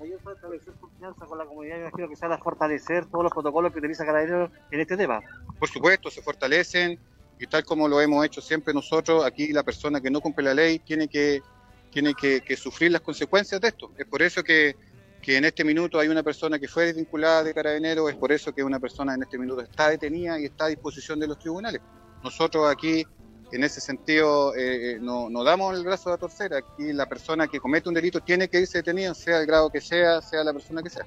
[0.00, 3.32] Hay establecer confianza con la comunidad, me imagino que se va a fortalecer todos los
[3.32, 5.20] protocolos que utiliza Carabineros en este tema.
[5.58, 6.98] Por supuesto, se fortalecen
[7.38, 10.54] y tal como lo hemos hecho siempre nosotros, aquí la persona que no cumple la
[10.54, 11.42] ley tiene que,
[11.90, 13.92] tiene que, sufrir las consecuencias de esto.
[13.96, 14.76] Es por eso que,
[15.20, 18.54] que, en este minuto hay una persona que fue desvinculada de Carabinero, es por eso
[18.54, 21.80] que una persona en este minuto está detenida y está a disposición de los tribunales.
[22.24, 23.06] Nosotros aquí,
[23.52, 26.54] en ese sentido, eh, eh, no, no, damos el brazo a torcer.
[26.54, 29.80] Aquí la persona que comete un delito tiene que irse detenida, sea el grado que
[29.80, 31.06] sea, sea la persona que sea.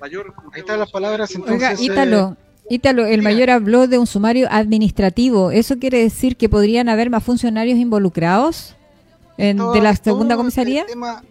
[0.00, 1.56] Mayor, Ahí están las palabras entonces.
[1.56, 2.36] Oiga, Ítalo,
[2.70, 5.50] Ítalo, el mayor habló de un sumario administrativo.
[5.50, 8.76] ¿Eso quiere decir que podrían haber más funcionarios involucrados
[9.36, 10.84] en, de la segunda comisaría?
[10.86, 11.22] Tema,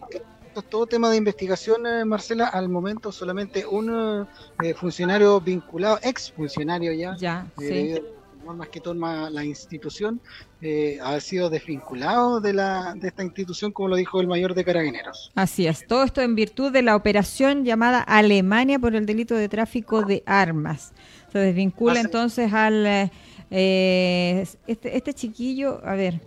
[0.69, 2.47] todo tema de investigación, eh, Marcela.
[2.47, 4.27] Al momento solamente un
[4.63, 8.17] eh, funcionario vinculado, ex funcionario ya, ya eh, sí
[8.53, 10.21] más que toma la institución,
[10.61, 14.63] eh, ha sido desvinculado de, la, de esta institución, como lo dijo el mayor de
[14.63, 15.31] Carabineros.
[15.35, 19.49] Así es, todo esto en virtud de la operación llamada Alemania por el delito de
[19.49, 20.93] tráfico de armas.
[21.31, 23.09] Se desvincula entonces al...
[23.49, 26.19] Eh, este, este chiquillo, a ver,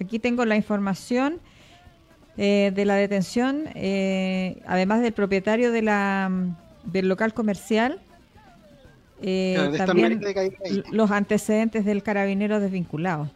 [0.00, 1.40] aquí tengo la información.
[2.38, 3.66] Eh, de la detención,
[4.66, 6.30] además del propietario de la,
[6.82, 8.00] del local comercial,
[9.20, 10.20] eh, también
[10.90, 13.30] los antecedentes del carabinero desvinculado.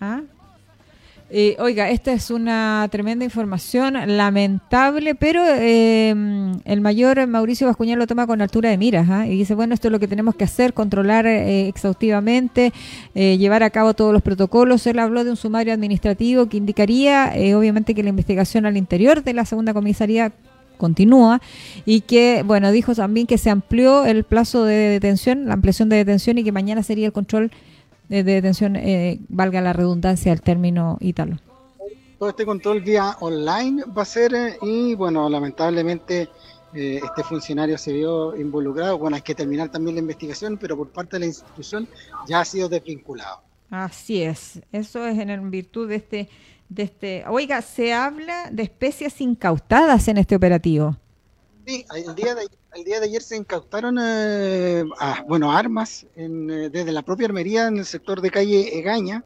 [0.00, 0.22] ¿Ah?
[1.32, 6.12] Eh, oiga, esta es una tremenda información, lamentable, pero eh,
[6.64, 9.28] el mayor Mauricio Bascuñán lo toma con altura de miras ¿ah?
[9.28, 12.72] y dice, bueno, esto es lo que tenemos que hacer, controlar exhaustivamente,
[13.14, 14.84] llevar a cabo todos los protocolos.
[14.88, 19.32] Él habló de un sumario administrativo que indicaría, obviamente, que la investigación al interior de
[19.32, 20.32] la segunda comisaría
[20.80, 21.40] continúa
[21.84, 25.96] y que, bueno, dijo también que se amplió el plazo de detención, la ampliación de
[25.96, 27.52] detención y que mañana sería el control
[28.10, 31.36] de, detención, eh, valga la redundancia el término ítalo.
[32.18, 36.28] Todo este control vía online va a ser eh, y, bueno, lamentablemente
[36.74, 38.98] eh, este funcionario se vio involucrado.
[38.98, 41.88] Bueno, hay que terminar también la investigación, pero por parte de la institución
[42.26, 43.40] ya ha sido desvinculado.
[43.70, 46.28] Así es, eso es en virtud de este
[46.76, 50.96] este, oiga, se habla de especies incautadas en este operativo.
[51.66, 54.84] Sí, el día de, el día de ayer se incautaron eh,
[55.26, 56.28] bueno, armas eh,
[56.70, 59.24] desde la propia armería en el sector de calle Egaña.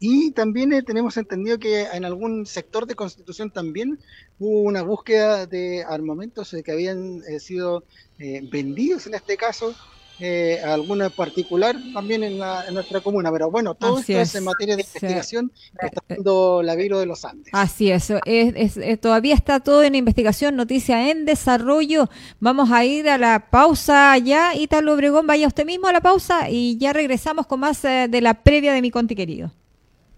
[0.00, 3.98] Y también eh, tenemos entendido que en algún sector de Constitución también
[4.38, 7.84] hubo una búsqueda de armamentos que habían sido
[8.18, 9.74] vendidos en este caso
[10.20, 12.38] eh, alguna particular también en,
[12.72, 13.32] nuestra comuna.
[13.32, 14.34] Pero bueno, todo esto es.
[14.34, 17.50] en materia de investigación que está dando la Viro de los Andes.
[17.52, 22.08] Así es, es, todavía está todo en investigación, noticia en desarrollo.
[22.40, 24.54] Vamos a ir a la pausa allá.
[24.54, 28.20] Italo Obregón, vaya usted mismo a la pausa y ya regresamos con más eh, de
[28.20, 29.50] la previa de mi conti querido.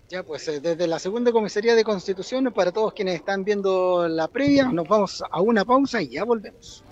[0.09, 4.29] Ya, pues eh, desde la segunda comisaría de Constitución, para todos quienes están viendo la
[4.29, 6.85] previa, nos vamos a una pausa y ya volvemos.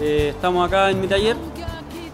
[0.00, 1.36] Eh, estamos acá en mi taller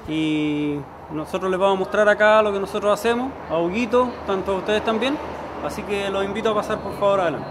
[0.07, 0.77] y
[1.11, 5.17] nosotros les vamos a mostrar acá lo que nosotros hacemos, a Huguito, tanto ustedes también,
[5.65, 7.49] así que los invito a pasar por favor adelante.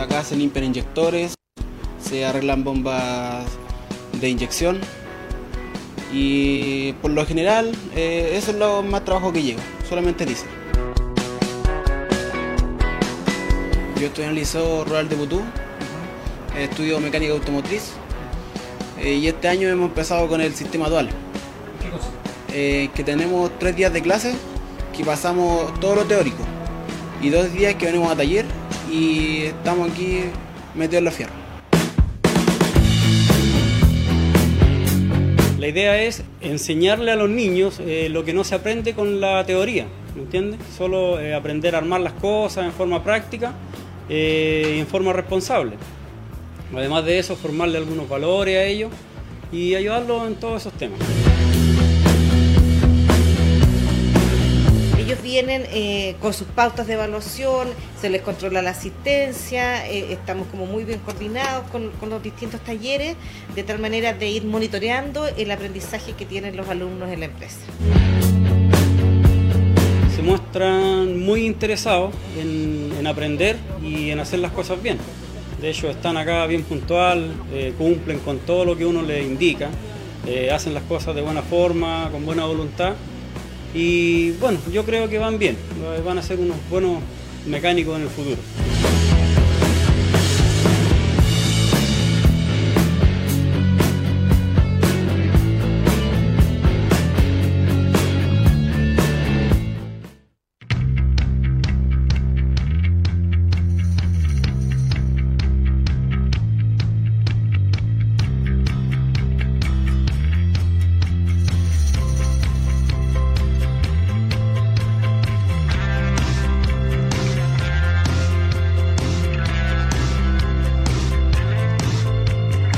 [0.00, 1.34] Acá se limpian inyectores,
[2.00, 3.46] se arreglan bombas
[4.20, 4.80] de inyección
[6.12, 10.57] y por lo general eh, eso es lo más trabajo que llevo, solamente dice.
[13.98, 15.40] Yo estoy en el Liceo Rural de Butú,
[16.56, 17.94] estudio mecánica automotriz
[19.00, 21.08] eh, y este año hemos empezado con el sistema dual.
[21.82, 22.06] ¿Qué cosa?
[22.54, 24.36] Eh, que tenemos tres días de clase
[24.96, 26.44] que pasamos todo lo teórico
[27.20, 28.44] y dos días que venimos a taller
[28.88, 30.20] y estamos aquí
[30.76, 31.32] metidos en la fierra.
[35.58, 39.44] La idea es enseñarle a los niños eh, lo que no se aprende con la
[39.44, 40.60] teoría, ¿me entiendes?
[40.76, 43.54] Solo aprender a armar las cosas en forma práctica
[44.08, 45.76] eh, en forma responsable.
[46.74, 48.90] Además de eso, formarle algunos valores a ellos
[49.50, 50.98] y ayudarlos en todos esos temas.
[54.98, 57.68] Ellos vienen eh, con sus pautas de evaluación,
[57.98, 62.60] se les controla la asistencia, eh, estamos como muy bien coordinados con, con, los distintos
[62.60, 63.16] talleres,
[63.54, 67.60] de tal manera de ir monitoreando el aprendizaje que tienen los alumnos en la empresa
[70.18, 74.98] se muestran muy interesados en, aprender y en hacer las cosas bien.
[75.60, 79.68] De hecho, están acá bien puntual, eh, cumplen con todo lo que uno les indica,
[80.26, 82.94] eh, hacen las cosas de buena forma, con buena voluntad.
[83.74, 85.56] Y bueno, yo creo que van bien,
[86.04, 86.98] van a ser unos buenos
[87.46, 88.36] mecánicos en el futuro.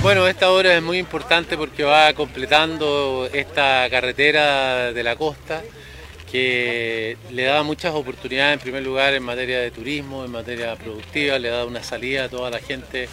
[0.03, 5.63] Bueno, esta hora es muy importante porque va completando esta carretera de la costa
[6.33, 11.39] que le da muchas oportunidades en primer lugar en materia de turismo, en materia productiva,
[11.39, 13.09] le da una salida a toda la gente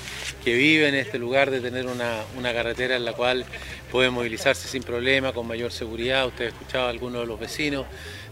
[0.46, 3.46] que vive en este lugar de tener una, carretera en la cual
[3.92, 6.28] puede movilizarse sin problema, con mayor seguridad.
[6.28, 7.86] Usted escuchaba a algunos de los vecinos,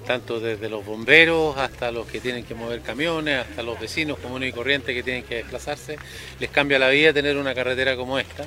[0.05, 4.49] tanto desde los bomberos hasta los que tienen que mover camiones, hasta los vecinos comunes
[4.49, 5.97] y corrientes que tienen que desplazarse,
[6.39, 8.45] les cambia la vida tener una carretera como esta.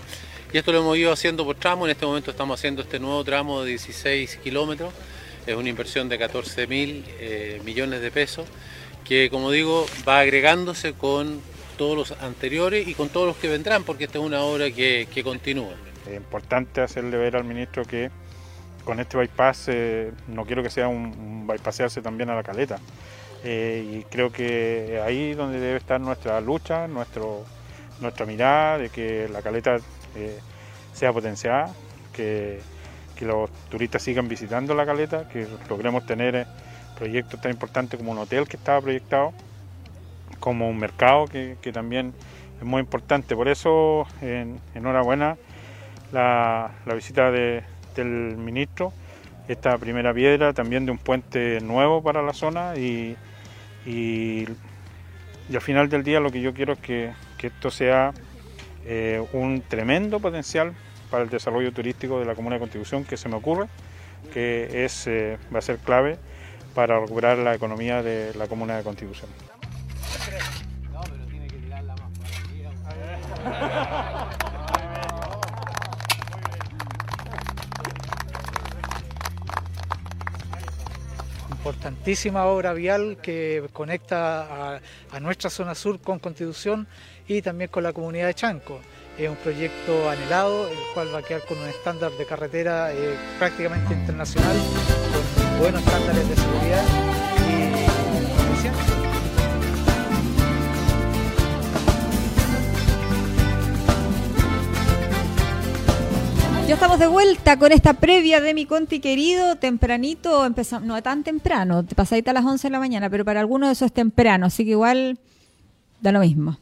[0.52, 3.22] Y esto lo hemos ido haciendo por tramo, en este momento estamos haciendo este nuevo
[3.24, 4.92] tramo de 16 kilómetros,
[5.46, 8.46] es una inversión de 14 mil eh, millones de pesos,
[9.04, 11.40] que como digo va agregándose con
[11.78, 15.06] todos los anteriores y con todos los que vendrán, porque esta es una obra que,
[15.24, 15.72] continúa.
[16.06, 18.10] Es importante hacerle ver al ministro que
[18.88, 22.79] con este bypass eh, no quiero que sea un, bypassearse también a la caleta.
[23.44, 27.44] Eh, y creo que ahí donde debe estar nuestra lucha, nuestro,
[28.01, 29.77] nuestra mirada de que la caleta
[30.16, 30.38] eh,
[30.94, 31.70] sea potenciada,
[32.14, 32.61] que,
[33.14, 36.46] que, los turistas sigan visitando la caleta, que logremos tener
[36.96, 39.35] proyectos tan importantes como un hotel que estaba proyectado,
[40.40, 42.14] como un mercado que, también
[42.59, 43.37] es muy importante.
[43.37, 44.07] Por eso,
[44.74, 45.37] enhorabuena
[46.11, 47.64] la, la visita de,
[47.98, 48.92] del ministro,
[49.48, 53.16] esta primera piedra también de un puente nuevo para la zona y,
[53.87, 54.46] y,
[55.52, 58.12] al final del día lo que yo quiero es que, esto sea
[58.84, 60.74] eh, un tremendo potencial
[61.11, 63.66] para el desarrollo turístico de la Comuna de Constitución que se me ocurre,
[64.32, 66.18] que es, eh, va a ser clave
[66.74, 69.30] para recuperar la economía de la Comuna de Constitución.
[81.68, 84.81] Importantísima obra vial que conecta
[85.12, 86.87] a, nuestra zona sur con Constitución
[87.26, 88.81] y también con la comunidad de Chanco.
[89.18, 93.16] Es un proyecto anhelado, el cual va a quedar con un estándar de carretera eh,
[93.38, 94.57] prácticamente internacional,
[95.12, 96.85] con buenos estándares de seguridad
[99.04, 99.07] y
[106.68, 111.24] Ya estamos de vuelta con esta previa de mi Conti querido, tempranito, empezamos, no tan
[111.24, 114.66] temprano, pasadita a las 11 de la mañana, pero para algunos eso es temprano, así
[114.66, 115.18] que igual
[116.02, 116.59] da lo mismo.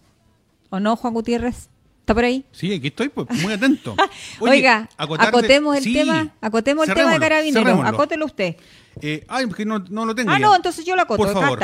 [0.71, 1.69] ¿O no, Juan Gutiérrez?
[1.99, 2.45] ¿Está por ahí?
[2.53, 3.97] Sí, aquí estoy, pues, muy atento.
[4.39, 8.55] Oiga, acotemos el tema, acotemos el tema de carabineros, acótelo usted.
[9.03, 10.31] Eh, ay, no, no, lo tengo.
[10.31, 11.23] Ah, no, entonces yo lo acoto.
[11.23, 11.59] Por favor.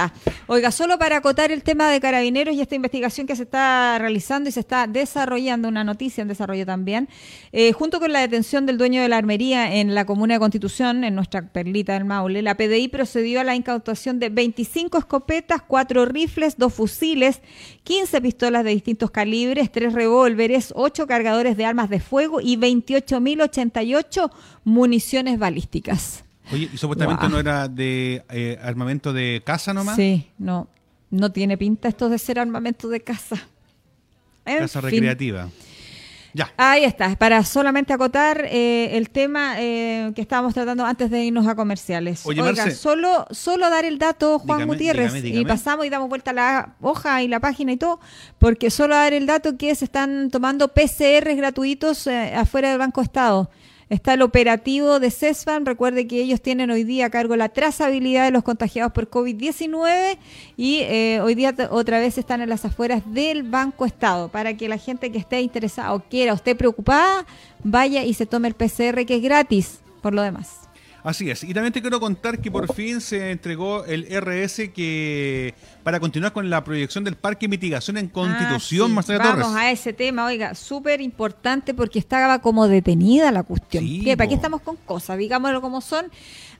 [0.48, 4.50] Oiga, solo para acotar el tema de carabineros y esta investigación que se está realizando
[4.50, 7.08] y se está desarrollando, una noticia en desarrollo también,
[7.52, 11.04] eh, junto con la detención del dueño de la armería en la comuna de Constitución,
[11.04, 16.04] en nuestra perlita del Maule, la PDI procedió a la incautación de 25 escopetas, 4
[16.04, 17.40] rifles, 2 fusiles,
[17.84, 24.30] 15 pistolas de distintos calibres, 3 revólveres, 8 cargadores de armas de fuego y 28.088
[24.64, 26.24] municiones balísticas.
[26.52, 29.96] Oye, ¿y supuestamente no era de eh, armamento de casa nomás?
[29.96, 30.68] Sí, no.
[31.10, 33.36] No tiene pinta esto de ser armamento de casa.
[34.44, 35.48] casa recreativa.
[36.34, 36.50] Ya.
[36.56, 41.46] Ahí está, para solamente acotar eh, el tema eh, que estábamos tratando antes de irnos
[41.46, 42.24] a comerciales.
[42.24, 46.74] Oiga, solo, solo dar el dato, Juan Gutiérrez, y pasamos y damos vuelta a la
[46.80, 48.00] hoja y la página y todo,
[48.38, 53.50] porque solo dar el dato que se están tomando PCR gratuitos afuera del Banco Estado.
[53.92, 55.66] Está el operativo de CESFAN.
[55.66, 60.16] Recuerde que ellos tienen hoy día a cargo la trazabilidad de los contagiados por COVID-19
[60.56, 64.66] y eh, hoy día otra vez están en las afueras del Banco Estado para que
[64.66, 67.26] la gente que esté interesada o quiera o esté preocupada
[67.64, 70.61] vaya y se tome el PCR que es gratis por lo demás.
[71.04, 71.42] Así es.
[71.42, 76.32] Y también te quiero contar que por fin se entregó el RS que para continuar
[76.32, 81.00] con la proyección del parque mitigación en Constitución, ah, Vamos a ese tema, oiga, súper
[81.00, 83.84] importante porque estaba como detenida la cuestión.
[84.16, 85.18] ¿Para qué estamos con cosas?
[85.18, 86.06] Digámoslo como son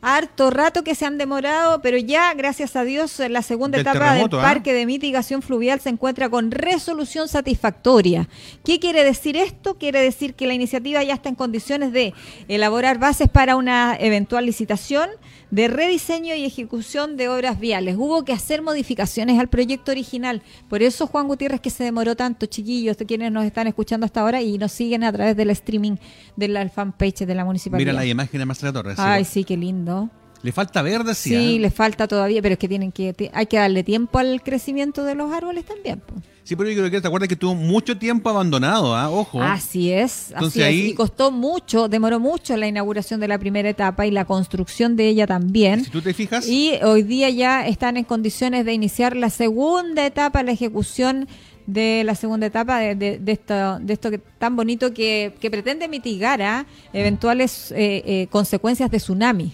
[0.02, 4.24] harto rato que se han demorado, pero ya, gracias a Dios, la segunda etapa del
[4.24, 4.28] ¿ah?
[4.28, 8.28] parque de mitigación fluvial se encuentra con resolución satisfactoria.
[8.64, 9.78] ¿Qué quiere decir esto?
[9.78, 12.12] Quiere decir que la iniciativa ya está en condiciones de
[12.48, 15.08] elaborar bases para una eventual licitación
[15.52, 17.96] de rediseño y ejecución de obras viales.
[17.98, 20.42] Hubo que hacer modificaciones al proyecto original.
[20.68, 24.40] Por eso Juan Gutiérrez que se demoró tanto, chiquillos, quienes nos están escuchando hasta ahora
[24.40, 25.96] y nos siguen a través del streaming
[26.36, 27.92] de la fanpage de la municipalidad.
[27.92, 28.98] Mira la imagen de Marcela Torres.
[28.98, 30.08] Ay, sí, qué lindo.
[30.42, 31.30] Le falta verde, sí.
[31.30, 35.04] Sí, le falta todavía, pero es que tienen que hay que darle tiempo al crecimiento
[35.04, 36.02] de los árboles también.
[36.44, 39.10] Sí, pero yo creo que te acuerdas que tuvo mucho tiempo abandonado, ¿ah?
[39.10, 39.40] ojo.
[39.40, 40.74] Así es, así es.
[40.74, 45.08] Y costó mucho, demoró mucho la inauguración de la primera etapa y la construcción de
[45.08, 45.84] ella también.
[45.84, 46.48] Si tú te fijas.
[46.48, 51.28] Y hoy día ya están en condiciones de iniciar la segunda etapa, la ejecución
[51.66, 55.86] de la segunda etapa de, de, esto, de esto que, tan bonito que, que pretende
[55.86, 56.66] mitigar a ¿ah?
[56.92, 59.52] eventuales eh, eh, consecuencias de tsunami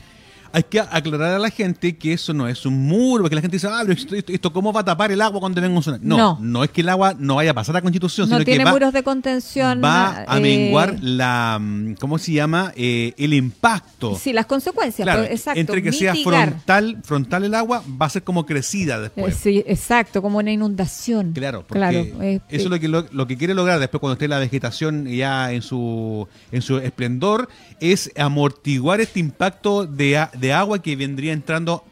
[0.53, 3.57] hay que aclarar a la gente que eso no es un muro, porque la gente
[3.57, 6.05] dice, ah, pero esto, ¿cómo va a tapar el agua cuando venga un tsunami?
[6.05, 8.61] No, no, es que el agua no vaya a pasar a Constitución, no sino tiene
[8.61, 9.81] que va, muros de contención.
[9.83, 12.73] Va a menguar eh, la, mm, ¿cómo se llama?
[12.77, 14.17] Eh, el impacto.
[14.17, 15.61] Sí, las consecuencias, claro, exacto.
[15.61, 19.35] Entre que sea frontal, frontal el agua, va a ser como crecida después.
[19.35, 21.33] Eh, sí, exacto, como una inundación.
[21.33, 25.07] Claro, porque eso es lo que, lo, que quiere lograr después cuando esté la vegetación
[25.07, 27.49] ya en su, en su esplendor,
[27.81, 31.85] es amortiguar este impacto de, de agua que vendría entrando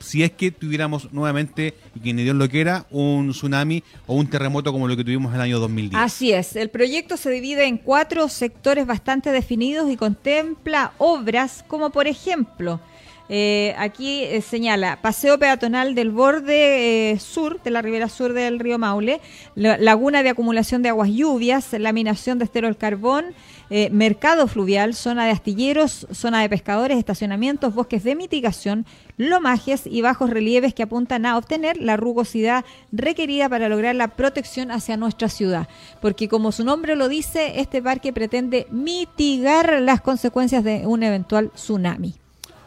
[0.00, 4.72] si es que tuviéramos nuevamente, y que Dios lo quiera, un tsunami o un terremoto
[4.72, 6.02] como lo que tuvimos en el año 2010.
[6.02, 11.90] Así es, el proyecto se divide en cuatro sectores bastante definidos y contempla obras como
[11.90, 12.80] por ejemplo,
[13.28, 18.60] eh, aquí eh, señala paseo peatonal del borde eh, sur, de la ribera sur del
[18.60, 19.20] río Maule,
[19.56, 23.34] laguna de acumulación de aguas lluvias, laminación de estero del carbón,
[23.70, 30.02] eh, mercado fluvial, zona de astilleros, zona de pescadores, estacionamientos, bosques de mitigación, lomajes y
[30.02, 35.28] bajos relieves que apuntan a obtener la rugosidad requerida para lograr la protección hacia nuestra
[35.28, 35.68] ciudad.
[36.00, 41.50] Porque como su nombre lo dice, este parque pretende mitigar las consecuencias de un eventual
[41.54, 42.14] tsunami.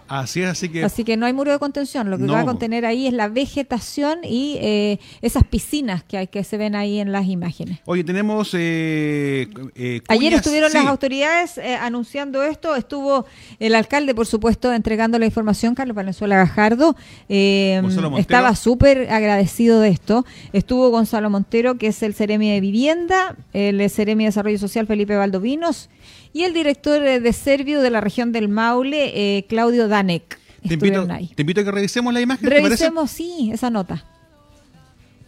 [0.10, 0.84] Así es, así que...
[0.84, 3.28] Así que no hay muro de contención, lo que va a contener ahí es la
[3.28, 7.80] vegetación y eh, esas piscinas que, hay, que se ven ahí en las imágenes.
[7.86, 8.52] Oye, tenemos...
[8.54, 13.26] Eh, eh, Ayer estuvieron las autoridades anunciando esto, estuvo
[13.60, 16.96] el alcalde, por supuesto, entregando la información, Carlos Valenzuela Gajardo,
[17.28, 23.88] estaba súper agradecido de esto, estuvo Gonzalo Montero, que es el Ceremi de Vivienda, el
[23.90, 25.90] Ceremi de Desarrollo Social, Felipe Valdovinos,
[26.34, 30.40] y el director de Servio de la región del Maule, eh, Claudio Danek.
[30.68, 32.50] te invito, te invito a que revisemos la imagen.
[32.50, 34.06] Revisemos, sí, esa nota.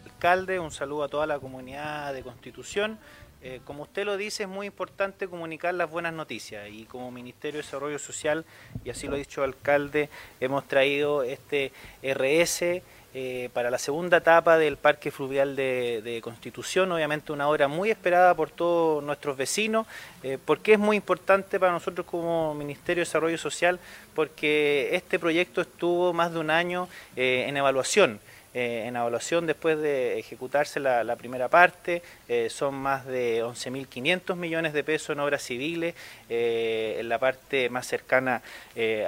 [0.05, 2.99] Alcalde, un saludo a toda la comunidad de Constitución.
[3.43, 7.59] Eh, como usted lo dice, es muy importante comunicar las buenas noticias y como Ministerio
[7.59, 8.45] de Desarrollo Social,
[8.85, 11.71] y así lo ha dicho el alcalde, hemos traído este
[12.03, 12.83] RS
[13.13, 18.33] eh, para la segunda etapa del Parque Fluvial de, Constitución, obviamente una obra muy esperada
[18.35, 19.85] por todos nuestros vecinos,
[20.23, 23.79] eh, porque es muy importante para nosotros como Ministerio de Desarrollo Social,
[24.15, 28.19] porque este proyecto estuvo más de un año en evaluación.
[28.53, 34.73] Eh, en evaluación después de ejecutarse la, primera parte, eh, son más de 11.500 millones
[34.73, 35.95] de pesos en obras civiles,
[36.29, 38.41] eh, en la parte más cercana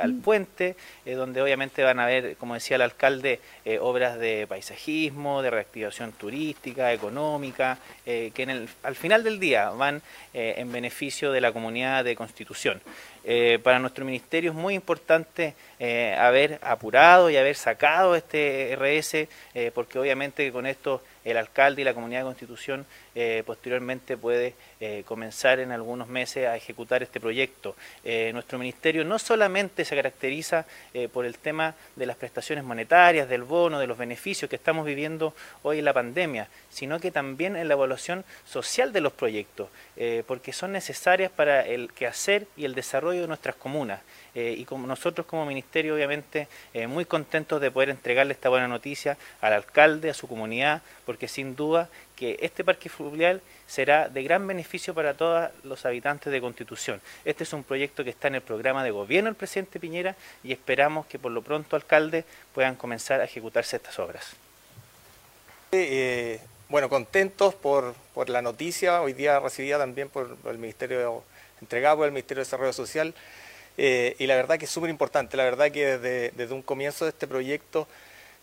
[0.01, 0.21] al mm.
[0.21, 0.75] puente,
[1.05, 3.39] donde obviamente van a haber, como decía el alcalde,
[3.81, 10.01] obras de paisajismo, de reactivación turística, económica, que en el, al final del día van
[10.33, 12.81] en beneficio de la comunidad de Constitución.
[13.25, 19.27] Eh, para nuestro ministerio es muy importante eh, haber apurado y haber sacado este RS,
[19.53, 22.85] eh, porque obviamente con esto el alcalde y la comunidad de Constitución
[23.15, 27.75] eh, posteriormente puede eh, comenzar en algunos meses a ejecutar este proyecto.
[28.03, 30.65] Eh, nuestro ministerio no solamente se caracteriza
[31.11, 35.33] por el tema de las prestaciones monetarias, del bono, de los beneficios que estamos viviendo
[35.63, 39.69] hoy en la pandemia, sino que también en la evaluación social de los proyectos,
[40.27, 44.01] porque son necesarias para el quehacer y el desarrollo de nuestras comunas.
[44.35, 46.47] y como nosotros como ministerio obviamente
[46.87, 51.55] muy contentos de poder entregarle esta buena noticia al alcalde, a su comunidad, porque sin
[51.55, 57.01] duda que este parque fluvial será de gran beneficio para todos los habitantes de Constitución.
[57.25, 60.51] Este es un proyecto que está en el programa de gobierno del presidente Piñera y
[60.51, 64.33] esperamos que por lo pronto, alcalde, puedan comenzar a ejecutarse estas obras.
[65.71, 66.39] Eh,
[66.69, 67.95] bueno, contentos por,
[68.27, 71.23] la noticia, hoy día recibida también por el Ministerio,
[71.61, 73.13] entregado por el Ministerio de Desarrollo Social,
[73.77, 77.09] eh, y la verdad que es súper importante, la verdad que desde, un comienzo de
[77.09, 77.87] este proyecto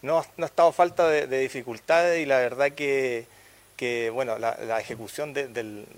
[0.02, 3.26] no, ha estado falta de dificultades y la verdad que
[3.80, 5.48] que bueno, la, ejecución de,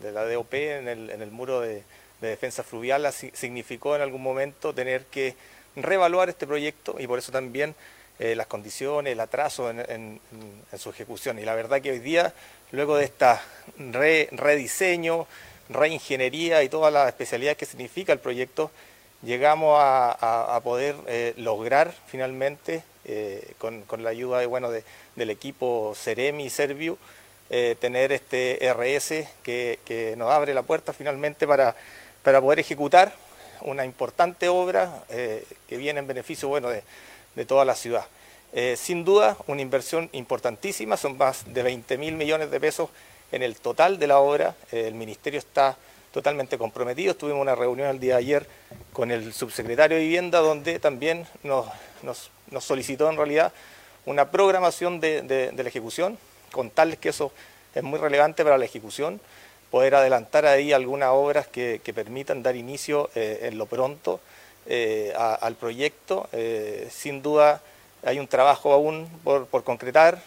[0.04, 1.82] la DOP en el, muro de,
[2.20, 5.34] defensa fluvial significó en algún momento tener que
[5.74, 7.74] reevaluar este proyecto y por eso también
[8.20, 10.20] eh, las condiciones, el atraso en,
[10.78, 11.40] su ejecución.
[11.40, 12.32] Y la verdad que hoy día,
[12.70, 13.42] luego de esta
[13.76, 15.26] rediseño,
[15.68, 18.70] reingeniería y todas las especialidades que significa el proyecto,
[19.24, 26.44] llegamos a, poder eh, lograr finalmente, eh, con, la ayuda de, bueno, del equipo Ceremi
[26.44, 26.96] y Serviu,
[27.54, 31.76] eh, tener este RS que, nos abre la puerta finalmente para,
[32.22, 33.12] para poder ejecutar
[33.60, 38.06] una importante obra eh, que viene en beneficio bueno, de, toda la ciudad.
[38.54, 42.88] Eh, sin duda, una inversión importantísima, son más de 20 mil millones de pesos
[43.32, 44.54] en el total de la obra.
[44.70, 45.76] el Ministerio está
[46.10, 47.14] totalmente comprometido.
[47.16, 48.46] Tuvimos una reunión el día de ayer
[48.94, 51.66] con el subsecretario de Vivienda, donde también nos,
[52.60, 53.52] solicitó en realidad
[54.06, 56.16] una programación de la ejecución
[56.52, 57.32] contarles que eso
[57.74, 59.20] es muy relevante para la ejecución,
[59.72, 64.20] poder adelantar ahí algunas obras que, permitan dar inicio eh, en lo pronto
[64.66, 66.28] eh, al proyecto.
[66.32, 67.62] Eh, sin duda
[68.04, 70.20] hay un trabajo aún por, concretar,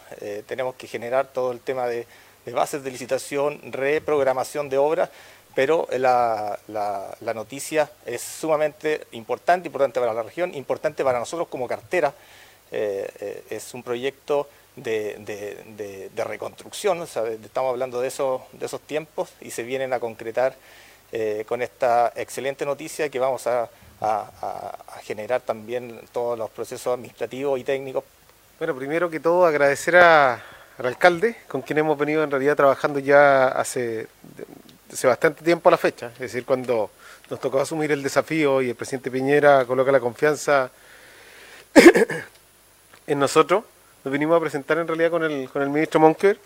[0.48, 2.08] tenemos que generar todo el tema de,
[2.54, 5.10] bases de licitación, reprogramación de obras,
[5.54, 11.68] pero la, la, noticia es sumamente importante, importante para la región, importante para nosotros como
[11.68, 12.14] cartera.
[12.72, 19.94] es un proyecto de, reconstrucción, estamos hablando de esos, de esos tiempos y se vienen
[19.94, 20.56] a concretar
[21.12, 23.70] eh, con esta excelente noticia que vamos a,
[25.04, 28.04] generar también todos los procesos administrativos y técnicos.
[28.60, 30.42] Bueno, primero que todo agradecer al
[30.78, 34.08] alcalde, con quien hemos venido en realidad trabajando ya hace,
[34.92, 36.92] hace bastante tiempo a la fecha, es decir, cuando
[37.30, 40.70] nos tocó asumir el desafío y el presidente Piñera coloca la confianza
[43.08, 43.64] en nosotros,
[44.06, 46.38] nos vinimos a presentar en realidad con el, con el ministro Monker.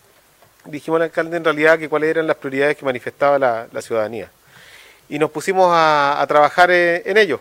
[0.64, 4.30] Dijimos al alcalde en realidad que cuáles eran las prioridades que manifestaba la, ciudadanía.
[5.10, 7.38] Y nos pusimos a, trabajar eh, en, ello.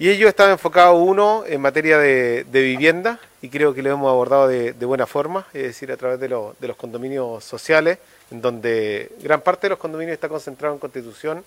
[0.00, 4.48] Y ello estaba enfocado uno en materia de, vivienda, y creo que lo hemos abordado
[4.48, 7.98] de, buena forma, es decir, a través de, de, los condominios sociales,
[8.32, 11.44] en donde gran parte de los condominios está concentrado en Constitución,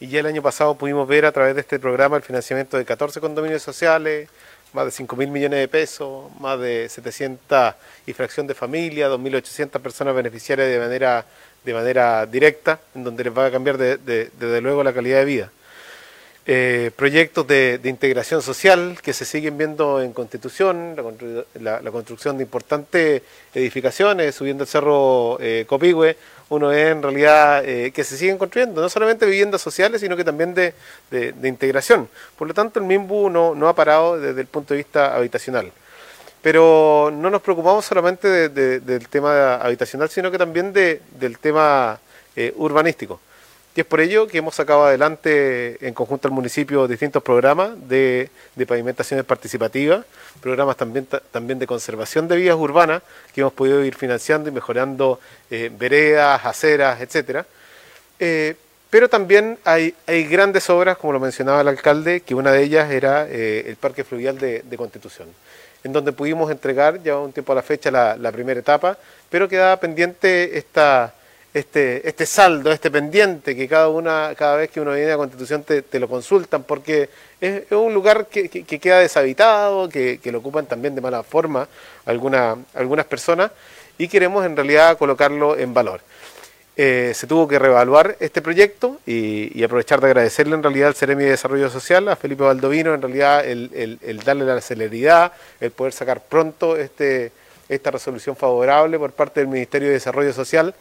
[0.00, 2.84] y ya el año pasado pudimos ver a través de este programa el financiamiento de
[2.84, 4.28] 14 condominios sociales,
[4.72, 7.74] más de 5 mil millones de pesos, más de 700
[8.06, 11.24] y fracción de familia, 2.800 personas beneficiarias de manera,
[11.64, 15.50] de manera directa, en donde les va a cambiar desde luego la calidad de vida.
[16.50, 20.96] eh, proyectos de, integración social que se siguen viendo en Constitución,
[21.60, 26.16] la, construcción de importantes edificaciones, subiendo el cerro eh, Copihue,
[26.50, 30.24] uno es en realidad eh, que se siguen construyendo, no solamente viviendas sociales, sino que
[30.24, 30.74] también de,
[31.42, 32.08] integración.
[32.36, 35.70] Por lo tanto, el MIMBU no, no, ha parado desde el punto de vista habitacional.
[36.40, 41.98] Pero no nos preocupamos solamente del tema habitacional, sino que también del tema
[42.56, 43.20] urbanístico.
[43.78, 48.28] Y es por ello que hemos sacado adelante en conjunto al municipio distintos programas de,
[48.66, 50.04] pavimentaciones participativas,
[50.40, 53.02] programas también, también de conservación de vías urbanas
[53.32, 57.46] que hemos podido ir financiando y mejorando eh, veredas, aceras, etcétera.
[58.18, 58.56] Eh,
[58.90, 62.90] pero también hay, hay, grandes obras, como lo mencionaba el alcalde, que una de ellas
[62.90, 65.28] era eh, el Parque Fluvial de, Constitución,
[65.84, 68.98] en donde pudimos entregar ya un tiempo a la fecha la primera etapa,
[69.30, 71.14] pero quedaba pendiente esta
[71.54, 75.64] este, este saldo, este pendiente que cada una, cada vez que uno viene a Constitución
[75.64, 77.08] te, lo consultan, porque
[77.40, 81.68] es, un lugar que, queda deshabitado, que, lo ocupan también de mala forma
[82.04, 83.50] algunas personas,
[83.96, 86.00] y queremos en realidad colocarlo en valor.
[86.76, 91.24] Eh, se tuvo que reevaluar este proyecto y, aprovechar de agradecerle en realidad al Ceremi
[91.24, 95.92] de Desarrollo Social, a Felipe Valdovino, en realidad el, el darle la celeridad, el poder
[95.92, 97.32] sacar pronto este,
[97.68, 100.74] esta resolución favorable por parte del Ministerio de Desarrollo Social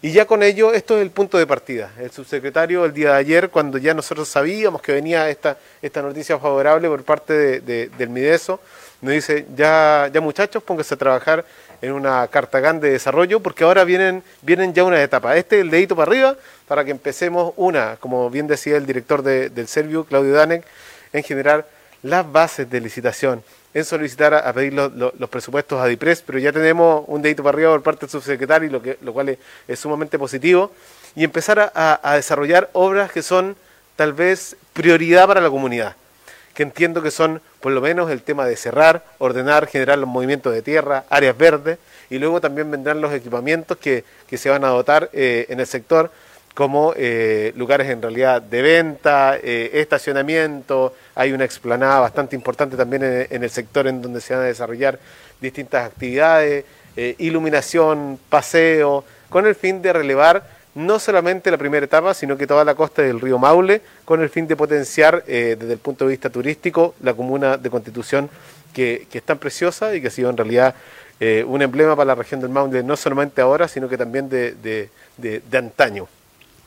[0.00, 1.90] y ya con ello, esto es el punto de partida.
[1.98, 6.38] El subsecretario el día de ayer, cuando ya nosotros sabíamos que venía esta, esta noticia
[6.38, 8.60] favorable por parte del Mideso,
[9.00, 11.44] nos dice, ya, ya muchachos, pónganse a trabajar
[11.82, 15.36] en una cartagán de desarrollo, porque ahora vienen, vienen ya unas etapas.
[15.36, 16.36] Este es el dedito para arriba,
[16.68, 20.64] para que empecemos una, como bien decía el director del Servio, Claudio Danek,
[21.12, 21.66] en generar
[22.02, 23.42] las bases de licitación
[23.74, 27.72] en solicitar a, pedir los presupuestos a DIPRES, pero ya tenemos un dedito para arriba
[27.72, 29.36] por parte del subsecretario, lo, que, lo cual
[29.68, 30.72] es, sumamente positivo,
[31.14, 33.56] y empezar a, desarrollar obras que son
[33.96, 35.96] tal vez prioridad para la comunidad,
[36.54, 40.52] que entiendo que son por lo menos el tema de cerrar, ordenar, generar los movimientos
[40.52, 41.78] de tierra, áreas verdes,
[42.10, 46.10] y luego también vendrán los equipamientos que, se van a dotar eh, en el sector
[46.58, 53.28] como eh, lugares en realidad de venta, eh, estacionamiento, hay una explanada bastante importante también
[53.30, 54.98] en, el sector en donde se van a desarrollar
[55.40, 56.64] distintas actividades,
[56.96, 62.48] eh, iluminación, paseo, con el fin de relevar no solamente la primera etapa, sino que
[62.48, 66.10] toda la costa del río Maule, con el fin de potenciar desde el punto de
[66.10, 68.28] vista turístico la comuna de Constitución,
[68.72, 70.74] que, es tan preciosa y que ha sido en realidad
[71.46, 74.90] un emblema para la región del Maule, no solamente ahora, sino que también de
[75.52, 76.08] antaño.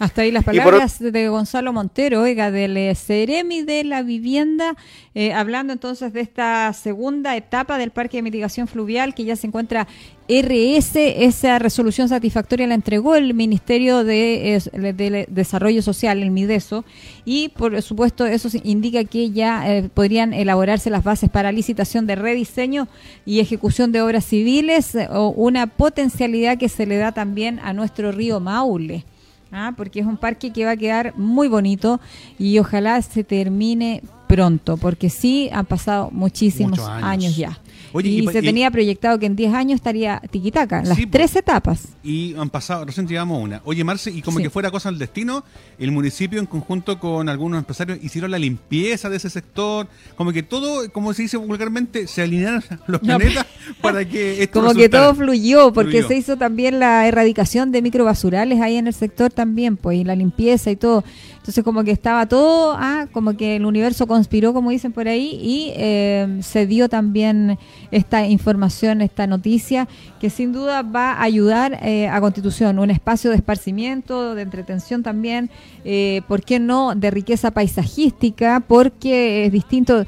[0.02, 4.76] Hasta ahí las palabras de Gonzalo Montero, oiga, del eh, Ceremi de la Vivienda,
[5.14, 9.46] eh, hablando entonces de esta segunda etapa del Parque de Mitigación Fluvial que ya se
[9.46, 9.88] encuentra
[10.28, 10.96] RS.
[10.96, 16.84] Esa resolución satisfactoria la entregó el Ministerio de, Desarrollo Social, el MIDESO,
[17.24, 22.16] y por supuesto eso indica que ya eh, podrían elaborarse las bases para licitación de
[22.16, 22.88] rediseño
[23.24, 28.12] y ejecución de obras civiles o una potencialidad que se le da también a nuestro
[28.12, 29.06] río Maule.
[29.52, 29.74] ¿Ah?
[29.76, 32.00] porque es un parque que va a quedar muy bonito
[32.38, 37.60] y ojalá se termine pronto, porque sí han pasado muchísimos años ya
[38.04, 41.90] y, se tenía proyectado que en 10 años estaría tiquitaca, las tres etapas.
[42.04, 43.62] Y han pasado, recién llevamos una.
[43.66, 45.44] Oye, Marce, y como que fuera cosa del destino,
[45.78, 50.44] el municipio en conjunto con algunos empresarios hicieron la limpieza de ese sector, como que
[50.44, 53.46] todo, como se dice vulgarmente, se alinearon los planetas
[53.82, 58.62] para que esto Como que todo fluyó, porque se hizo también la erradicación de microbasurales
[58.62, 61.04] ahí en el sector también, pues, y la limpieza y todo.
[61.38, 65.40] Entonces como que estaba todo, ah, como que el universo conspiró, como dicen por ahí,
[65.42, 67.58] y eh, se dio también
[67.92, 69.88] esta información, esta noticia,
[70.20, 75.04] que sin duda va a ayudar eh, a Constitución, un espacio de esparcimiento, de entretención
[75.04, 75.50] también,
[75.86, 80.06] eh, ¿por qué no?, de riqueza paisajística, porque es distinto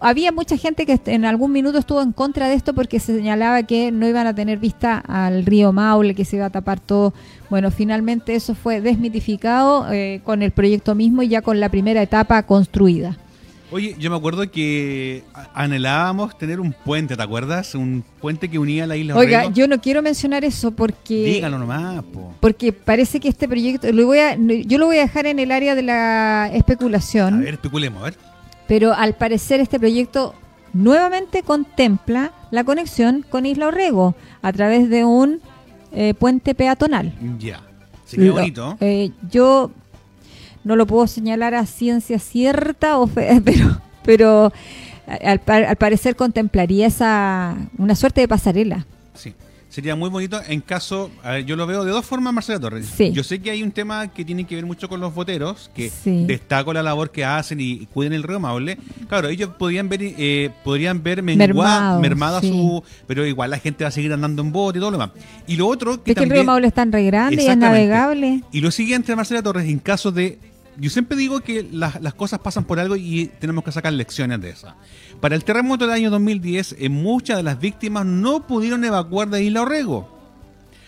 [0.00, 3.62] había mucha gente que en algún minuto estuvo en contra de esto porque se señalaba
[3.62, 7.14] que no iban a tener vista al río Maule, que se iba a tapar todo.
[7.48, 12.02] Bueno, finalmente eso fue desmitificado eh, con el proyecto mismo y ya con la primera
[12.02, 13.16] etapa construida.
[13.70, 17.74] Oye, yo me acuerdo que anhelábamos tener un puente, ¿te acuerdas?
[17.74, 19.14] Un puente que unía la isla.
[19.14, 21.24] Oiga, yo no quiero mencionar eso porque.
[21.24, 22.34] Dígalo nomás, po.
[22.40, 23.92] Porque parece que este proyecto.
[23.92, 27.34] Lo voy a, yo lo voy a dejar en el área de la especulación.
[27.34, 28.28] A ver, especulemos, a ver
[28.68, 30.34] pero al parecer este proyecto
[30.72, 35.40] nuevamente contempla la conexión con Isla Orrego a través de un
[35.90, 37.12] eh, puente peatonal.
[37.38, 37.62] Ya,
[38.04, 38.76] sería bonito.
[38.80, 39.72] Eh, yo
[40.64, 42.96] no lo puedo señalar a ciencia cierta,
[43.44, 44.52] pero, pero
[45.06, 45.40] al,
[45.76, 48.86] parecer contemplaría esa una suerte de pasarela.
[49.14, 49.34] Sí.
[49.68, 51.10] Sería muy bonito en caso,
[51.46, 52.92] yo lo veo de dos formas, Marcela Torres.
[53.12, 55.90] Yo sé que hay un tema que tiene que ver mucho con los voteros, que
[56.04, 58.78] destaco la labor que hacen y cuiden el río amable.
[59.08, 63.88] Claro, ellos podrían ver, eh, podrían ver mermada, mermada su, pero igual la gente va
[63.88, 65.12] a seguir andando en bote y todo lo demás.
[65.46, 67.56] Y lo otro que, es que el río Maule es tan re grande y es
[67.56, 68.42] navegable.
[68.52, 70.38] Y lo siguiente, Marcela Torres, en caso de
[70.80, 74.40] yo siempre digo que las, las, cosas pasan por algo y tenemos que sacar lecciones
[74.40, 74.72] de eso.
[75.20, 79.42] Para el terremoto del año 2010, eh, muchas de las víctimas no pudieron evacuar de
[79.42, 80.08] Isla Orrego.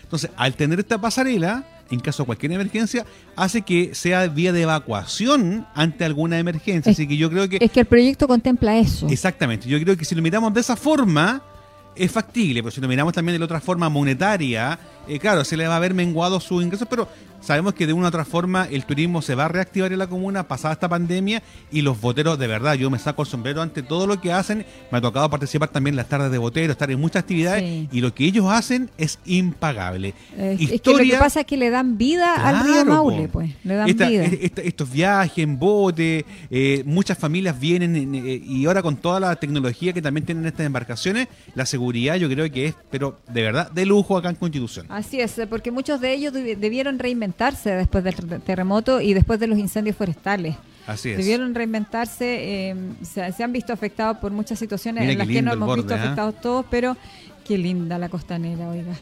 [0.03, 3.05] Entonces, al tener esta pasarela, en caso de cualquier emergencia,
[3.35, 6.91] hace que sea vía de evacuación ante alguna emergencia.
[6.91, 7.57] Así que yo creo que...
[7.59, 9.07] Es que el proyecto contempla eso.
[9.09, 9.67] Exactamente.
[9.67, 11.41] Yo creo que si lo miramos de esa forma,
[11.95, 15.57] es factible, pero si lo miramos también de la otra forma monetaria, eh, claro, se
[15.57, 17.07] le va a ver menguado sus ingresos, pero
[17.41, 20.07] sabemos que de una u otra forma el turismo se va a reactivar en la
[20.07, 21.41] comuna pasada esta pandemia
[21.71, 24.65] y los boteros, de verdad, yo me saco el sombrero ante todo lo que hacen.
[24.91, 28.01] Me ha tocado participar también en las tardes de boteros, estar en muchas actividades y
[28.01, 30.13] lo que ellos hacen es impagable.
[30.37, 33.51] es que lo que pasa es que le dan vida al río Maule, pues.
[33.63, 34.23] Le dan vida.
[34.63, 39.93] estos viajes en bote, eh, muchas familias vienen eh, y ahora con toda la tecnología
[39.93, 43.85] que también tienen estas embarcaciones, la seguridad yo creo que es, pero de verdad, de
[43.85, 44.90] lujo acá en Constitución.
[44.91, 49.57] Así es, porque muchos de ellos debieron reinventarse después del terremoto y después de los
[49.57, 50.55] incendios forestales.
[50.85, 51.17] Así es.
[51.17, 55.75] Debieron reinventarse, eh, se, han visto afectados por muchas situaciones en las que no hemos
[55.77, 55.97] visto ¿eh?
[55.97, 56.97] afectados todos, pero
[57.45, 58.93] qué linda la costanera, oiga.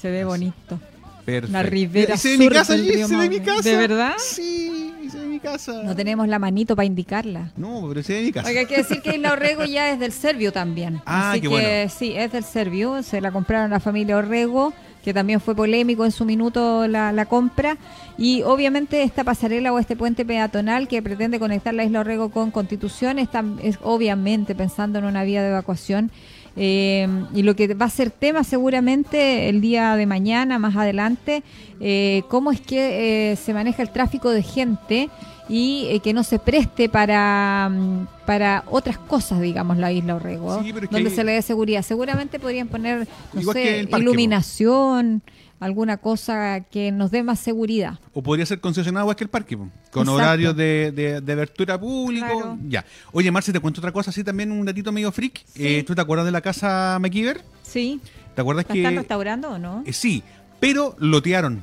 [0.00, 0.80] Se ve bonito.
[1.24, 1.52] Perfecto.
[1.52, 3.62] La ribera se ve mi casa, se ve mi casa.
[3.68, 4.14] ¿De verdad?
[4.18, 5.82] Sí, se ve mi casa.
[5.82, 7.52] No tenemos la manito para indicarla.
[7.56, 8.48] No, pero se ve mi casa.
[8.48, 11.00] Oiga, hay que decir que Isla Orrego ya es del Servio también.
[11.06, 11.92] Ah, Así qué que bueno.
[11.94, 13.02] sí, es del Servio.
[13.02, 14.74] Se la compraron la familia Orrego
[15.04, 17.76] que también fue polémico en su minuto la, compra.
[18.16, 22.50] Y obviamente esta pasarela o este puente peatonal que pretende conectar la isla Orrego con
[22.50, 26.10] Constitución está, es obviamente pensando en una vía de evacuación.
[26.56, 31.42] Eh, y lo que va a ser tema seguramente el día de mañana, más adelante,
[31.80, 35.10] eh, cómo es que eh, se maneja el tráfico de gente
[35.48, 40.62] y eh, que no se preste para, mm, para otras cosas, digamos, la isla Orrego,
[40.90, 41.82] donde se le dé seguridad.
[41.82, 45.22] Seguramente podrían poner, no sé, iluminación,
[45.60, 47.98] alguna cosa que nos dé más seguridad.
[48.12, 49.58] O podría ser concesionado igual que el parque,
[49.90, 52.58] con horarios de, de, abertura público.
[52.66, 52.84] Ya.
[53.12, 55.44] Oye, Marce, te cuento otra cosa, así también un datito medio freak.
[55.56, 57.42] Eh, ¿Tú te acuerdas de la casa McKeever?
[57.62, 58.00] Sí.
[58.34, 58.78] ¿Te acuerdas que...?
[58.78, 59.82] están restaurando o no?
[59.86, 60.22] Eh, sí,
[60.60, 61.62] pero lotearon.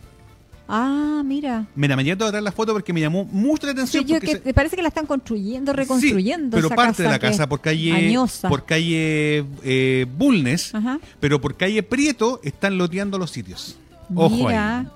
[0.73, 1.67] Ah, mira.
[1.75, 4.07] Mira, me llegó a traer la foto porque me llamó mucho la atención.
[4.07, 6.55] Sí, que parece que la están construyendo, reconstruyendo.
[6.55, 8.17] pero parte de la casa por calle,
[8.47, 10.71] por calle eh, Bulnes,
[11.19, 13.77] pero por calle Prieto están loteando los sitios.
[14.15, 14.87] Ojo ahí.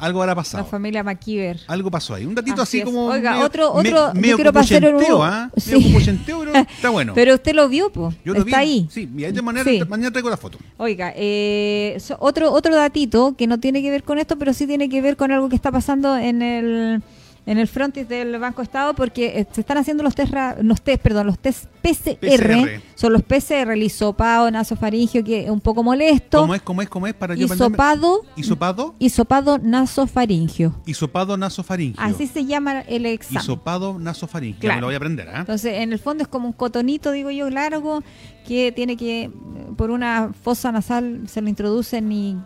[0.00, 0.64] Algo habrá pasado.
[0.64, 1.60] La familia McKeever.
[1.66, 2.26] Algo pasó ahí.
[2.26, 3.06] Un datito así, como.
[3.06, 4.12] Oiga, otro, otro.
[4.14, 5.02] Me, yo quiero pasar un.
[5.22, 5.50] ¿ah?
[5.56, 5.96] Sí.
[6.26, 7.12] pero está bueno.
[7.14, 8.14] pero usted lo vio, pues.
[8.24, 8.86] Yo lo está ahí.
[8.90, 10.58] Sí, de manera, mañana traigo la foto.
[10.76, 14.88] Oiga, eh, otro, otro datito que no tiene que ver con esto, pero sí tiene
[14.88, 17.02] que ver con algo que está pasando en el
[17.48, 21.02] en el frontis del Banco Estado porque eh, se están haciendo los test, los test,
[21.02, 26.42] perdón, los test PCR, son los PCR, el hisopado nasofaringio que es un poco molesto.
[26.42, 26.60] ¿Cómo es?
[26.60, 26.90] ¿Cómo es?
[26.90, 27.14] ¿Cómo es?
[27.14, 28.20] Para hisopado.
[28.36, 28.94] ¿Hisopado?
[28.98, 30.74] Hisopado nasofaringio.
[30.84, 32.04] Hisopado nasofaringio.
[32.04, 33.40] Así se llama el examen.
[33.40, 34.60] Hisopado nasofaringio.
[34.60, 34.74] Claro.
[34.74, 35.36] Me lo voy a aprender, ¿eh?
[35.36, 38.02] Entonces, en el fondo es como un cotonito, digo yo, largo,
[38.46, 39.30] que tiene que,
[39.74, 42.36] por una fosa nasal, se lo introducen y,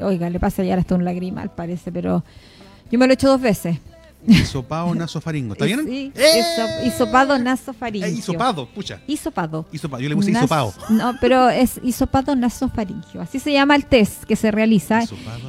[0.00, 2.24] oiga, le pasa ya hasta un lagrimal, parece, pero
[2.90, 3.78] yo me lo he hecho dos veces.
[4.26, 5.52] Hisopado nasofaringo.
[5.54, 5.84] ¿Está bien?
[5.86, 6.42] Sí, ¡Eh!
[6.86, 8.08] hisopado nasofaringio.
[8.08, 9.00] Eh, hisopado, pucha.
[9.06, 9.66] Hisopado.
[9.72, 10.02] Hisopado.
[10.02, 10.72] Yo le puse hisopado.
[10.90, 13.20] No, pero es hisopado nasofaringio.
[13.20, 15.02] Así se llama el test que se realiza.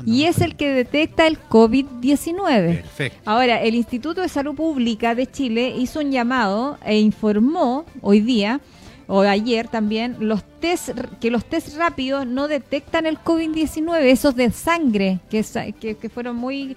[0.06, 2.82] y es el que detecta el COVID-19.
[2.82, 3.20] Perfecto.
[3.26, 8.60] Ahora, el Instituto de Salud Pública de Chile hizo un llamado e informó hoy día
[9.08, 14.52] o ayer también los test que los test rápidos no detectan el COVID-19, esos de
[14.52, 15.46] sangre que,
[15.80, 16.76] que, que fueron muy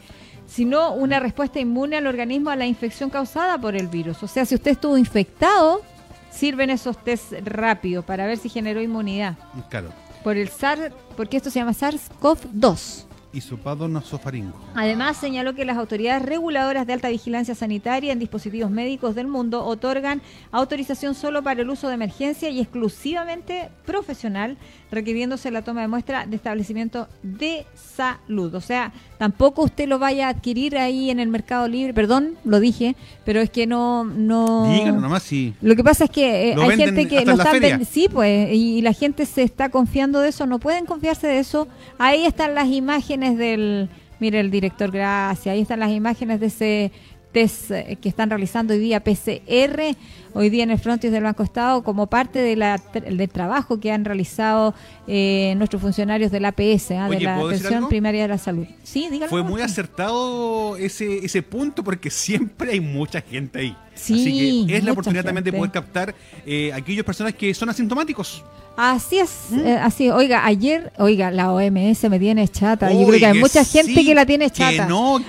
[0.49, 4.23] sino una respuesta inmune al organismo a la infección causada por el virus.
[4.23, 5.83] O sea, si usted estuvo infectado,
[6.31, 9.37] sirven esos test rápidos para ver si generó inmunidad.
[9.69, 9.91] Claro.
[10.25, 14.59] Por el SARS, porque esto se llama SARS-CoV-2 hisopado nasofaringo.
[14.75, 19.65] Además, señaló que las autoridades reguladoras de alta vigilancia sanitaria en dispositivos médicos del mundo
[19.65, 24.57] otorgan autorización solo para el uso de emergencia y exclusivamente profesional,
[24.91, 28.55] requiriéndose la toma de muestra de establecimiento de salud.
[28.55, 32.61] O sea, tampoco usted lo vaya a adquirir ahí en el Mercado Libre, perdón, lo
[32.61, 34.05] dije, pero es que no...
[34.05, 34.73] no...
[34.73, 35.55] Díganlo nomás, sí.
[35.61, 37.53] Lo que pasa es que eh, hay gente que lo está
[37.85, 41.69] sí, pues, y la gente se está confiando de eso, no pueden confiarse de eso.
[41.99, 43.89] Ahí están las imágenes del,
[44.21, 46.93] mire el director, gracias, ahí están las imágenes de ese
[47.33, 49.97] test eh, que están realizando hoy día PCR,
[50.35, 53.93] hoy día en el frontis del Banco Estado, como parte de la, del trabajo que
[53.93, 54.75] han realizado
[55.07, 57.09] eh, nuestros funcionarios del APS, ¿ah?
[57.09, 58.67] de la Atención Primaria de la Salud.
[58.83, 59.31] Sí, dígalo.
[59.31, 63.77] Fue muy acertado ese, ese punto porque siempre hay mucha gente ahí.
[63.95, 66.15] Así que es la oportunidad también de poder captar
[66.47, 68.45] eh, aquellas personas que son asintomáticos.
[68.81, 69.59] Así es, ¿Mm?
[69.59, 70.09] eh, así.
[70.09, 72.93] Oiga, ayer, oiga, la OMS me tiene chata.
[72.93, 74.87] Yo creo que hay mucha gente que la tiene chata.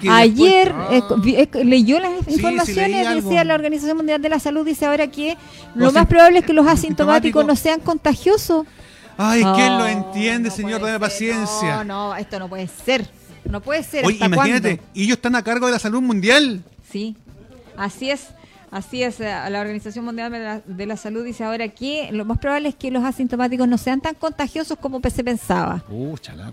[0.08, 5.38] ayer eh, leyó las informaciones, decía la Organización Mundial de la Salud, dice ahora que
[5.76, 8.66] lo más probable es que los asintomáticos no sean contagiosos.
[9.18, 10.82] Ay, ¿quién lo entiende, señor?
[10.82, 11.84] Dame paciencia.
[11.84, 13.10] No, no, esto no puede ser.
[13.44, 14.06] No puede ser.
[14.06, 16.64] Oye, imagínate, y ellos están a cargo de la salud mundial.
[16.90, 17.16] Sí,
[17.78, 18.28] así es.
[18.72, 22.70] Así es, eh, la Organización Mundial de la, Salud dice ahora que lo más probable
[22.70, 25.84] es que los asintomáticos no sean tan contagiosos como se pensaba.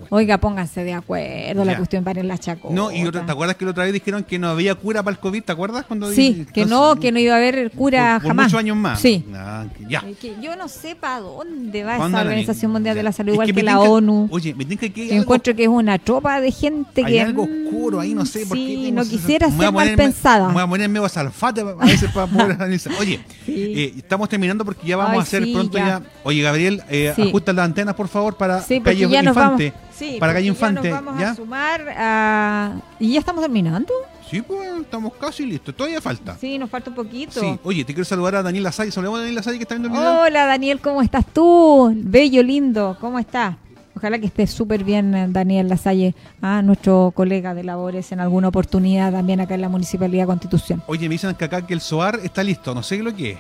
[0.09, 2.75] Oiga, pónganse de acuerdo, la cuestión para en la chacota.
[2.75, 5.21] No, y ¿te acuerdas que la otra vez dijeron que no había cura para el
[5.21, 5.43] COVID?
[5.43, 8.47] ¿Te acuerdas cuando Sí, que no, que no iba a haber cura jamás.
[8.47, 9.01] muchos años más.
[9.01, 9.25] Sí.
[9.35, 10.03] Ah, ya.
[10.41, 13.81] yo no sé para dónde va esa Organización Mundial de la Salud, igual que, la
[13.81, 14.29] ONU.
[14.31, 17.21] Oye, me tiene que encuentro que es una tropa de gente hay que.
[17.21, 18.91] algo oscuro ahí, no sé por qué.
[18.93, 20.49] no quisiera ser mal pensada.
[20.49, 22.27] voy a poner medio salfate a veces para
[22.59, 26.03] poder Oye, eh, estamos terminando porque ya vamos a hacer pronto ya.
[26.25, 29.73] Oye, Gabriel, eh, ajusta las antenas, por favor, para Calle Infante.
[30.19, 30.89] para Calle Infante.
[30.89, 32.81] Ya nos vamos a sumar a...
[32.99, 33.93] ¿Y ya estamos terminando?
[34.31, 35.75] Sí, pues estamos casi listos.
[35.75, 36.37] Todavía falta.
[36.39, 37.41] Sí, nos falta un poquito.
[37.41, 37.59] Sí.
[37.63, 38.91] Oye, te quiero saludar a Daniel Lasalle.
[38.91, 40.21] Saludamos a Daniel Lasalle que está viendo el video.
[40.23, 41.93] Hola, Daniel, ¿cómo estás tú?
[41.95, 42.97] Bello, lindo.
[43.01, 43.55] ¿Cómo estás?
[43.97, 48.49] Ojalá que esté súper bien eh, Daniel Lasalle, a nuestro colega de labores en alguna
[48.49, 50.83] oportunidad también acá en la Municipalidad de Constitución.
[50.87, 53.39] Oye, me dicen que acá que el SOAR está listo, no sé lo que es.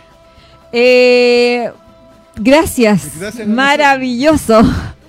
[0.72, 1.70] Eh,
[2.36, 3.12] gracias.
[3.46, 4.62] Maravilloso.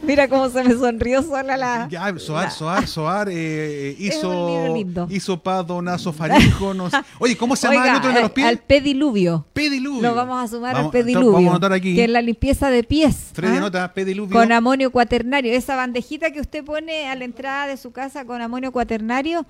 [0.08, 1.88] Mira cómo se me sonrió sola la.
[1.90, 4.76] Ya, Soar, Soar, Soar eh, hizo.
[5.10, 6.74] Hizo pado, naso, faringo.
[6.74, 6.90] No
[7.20, 8.48] Oye, ¿cómo se llama el otro de los pies?
[8.48, 9.46] Al pediluvio.
[9.54, 10.02] Pediluvio.
[10.02, 11.34] Lo vamos a sumar al pediluvio.
[11.34, 11.96] Vamos a anotar aquí.
[11.96, 13.32] Que es la limpieza de pies.
[13.34, 13.58] Freddy ¿ah?
[13.58, 14.34] anota pediluvio.
[14.34, 15.54] Con amonio cuaternario.
[15.54, 19.46] Esa bandejita que usted pone a la entrada de su casa con amonio cuaternario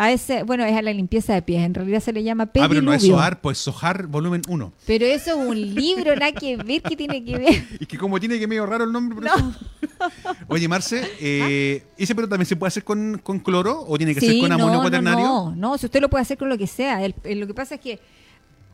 [0.00, 2.64] a ese, bueno, es a la limpieza de pies, en realidad se le llama pediluvio.
[2.64, 4.72] Ah, pero no es Sohar, pues Sohar volumen 1.
[4.86, 7.66] Pero eso es un libro, nada que ver, ¿qué tiene que ver?
[7.80, 9.54] Y que como tiene que medio raro el nombre, no.
[10.48, 14.20] Oye, Marce, eh, ¿ese pero también se puede hacer con, con cloro o tiene que
[14.22, 15.22] ser con amonio cuaternario?
[15.22, 17.06] No, no, si usted lo puede hacer con lo que sea.
[17.06, 18.00] lo que pasa es que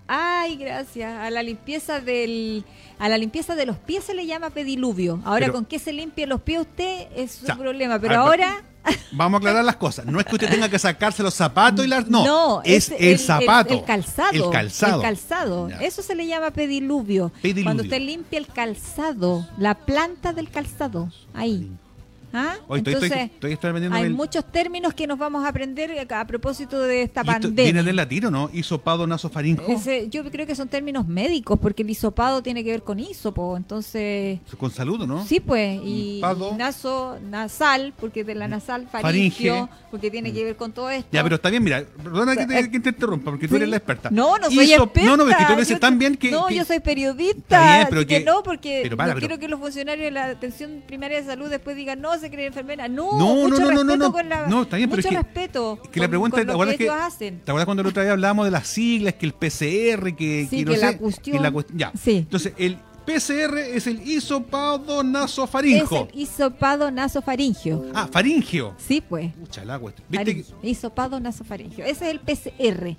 [0.08, 1.18] Ay, gracias.
[1.18, 2.64] A la limpieza del
[3.00, 5.20] a la limpieza de los pies se le llama pediluvio.
[5.24, 7.08] Ahora, ¿con qué se limpia los pies usted?
[7.16, 7.98] Es su problema.
[7.98, 8.62] Pero ahora
[9.12, 10.06] Vamos a aclarar las cosas.
[10.06, 12.06] No es que usted tenga que sacarse los zapatos y las.
[12.06, 13.74] No, es, el, zapato.
[13.74, 14.32] El, calzado.
[14.32, 14.96] El calzado.
[14.96, 15.68] El calzado.
[15.80, 17.32] Eso se le llama pediluvio.
[17.62, 21.10] Cuando usted limpia el calzado, la planta del calzado.
[21.34, 21.70] Ahí.
[22.32, 22.56] ¿Ah?
[22.68, 23.30] Entonces,
[23.90, 27.64] hay muchos términos que nos vamos a aprender a propósito de esta pandemia.
[27.64, 28.50] ¿Viene del latino, no?
[28.52, 29.64] Hisopado nasofaringo.
[30.10, 34.40] yo creo que son términos médicos, porque el hisopado tiene que ver con hisopo, entonces...
[34.58, 35.24] Con salud, ¿no?
[35.24, 35.80] Sí, pues.
[35.84, 36.22] Y
[36.56, 41.08] naso, nasal, porque de la nasal, faringio, porque tiene que ver con todo esto.
[41.12, 43.68] Ya, pero está bien, mira, perdona que te, eh, que te interrumpa, porque tú eres
[43.68, 44.10] la experta.
[44.10, 45.04] No, no soy experta.
[45.04, 46.30] No, no, es que tú eres tan bien que...
[46.30, 47.86] No, yo soy periodista.
[47.88, 51.48] pero que, no, porque no quiero que los funcionarios de la atención primaria de salud
[51.48, 52.88] después digan, no, se cree enfermera.
[52.88, 55.14] No, no, mucho no, no, respeto no, con la, no, está bien, pero mucho es
[55.14, 55.80] que, respeto.
[55.82, 58.50] Es que la pregunta, ¿te acuerdas, que, ¿te acuerdas cuando la otra vez hablábamos de
[58.50, 61.42] las siglas, que el PCR, que, sí, que, que la cuestión.
[61.42, 61.92] La ya.
[62.00, 62.16] Sí.
[62.18, 66.08] Entonces, el PCR es el hisopado nasofaringio.
[66.08, 67.86] Es el hisopado nasofaringio.
[67.94, 68.74] Ah, faringio.
[68.78, 69.36] Sí, pues.
[69.36, 69.92] Mucha el agua.
[70.08, 70.44] ¿Viste?
[70.62, 71.84] Hisopado nasofaringio.
[71.84, 72.96] Ese es el PCR,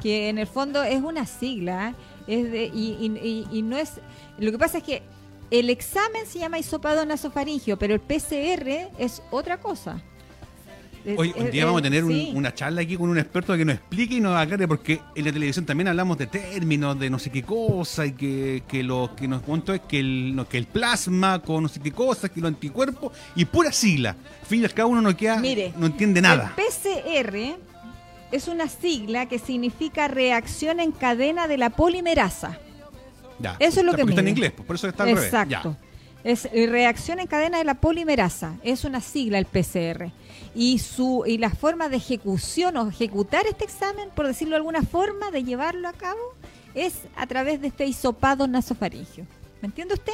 [0.00, 1.94] que en el fondo es una sigla,
[2.28, 3.94] es de, y, y, y no es...
[4.38, 5.02] Lo que pasa es que
[5.50, 10.02] el examen se llama hisopado nasofaringio, pero el PCR es otra cosa.
[11.16, 14.16] Hoy un día vamos a tener una charla aquí con un experto que nos explique
[14.16, 17.42] y nos aclare, porque en la televisión también hablamos de términos, de no sé qué
[17.42, 21.62] cosa, y que, que lo que nos cuento es que el, que el plasma con
[21.62, 24.10] no sé qué cosa, que los anticuerpos, y pura sigla.
[24.10, 25.36] Al fin y al cabo uno no, queda,
[25.76, 26.54] no entiende nada.
[26.58, 27.56] El PCR
[28.30, 32.58] es una sigla que significa reacción en cadena de la polimerasa.
[33.58, 35.76] Eso es lo que está en inglés, por eso está al Exacto.
[36.22, 38.54] Es eh, reacción en cadena de la polimerasa.
[38.62, 40.10] Es una sigla el PCR.
[40.54, 44.82] Y su y la forma de ejecución o ejecutar este examen, por decirlo de alguna
[44.82, 46.20] forma, de llevarlo a cabo,
[46.74, 49.26] es a través de este hisopado nasofaringio.
[49.62, 50.12] ¿Me entiende usted?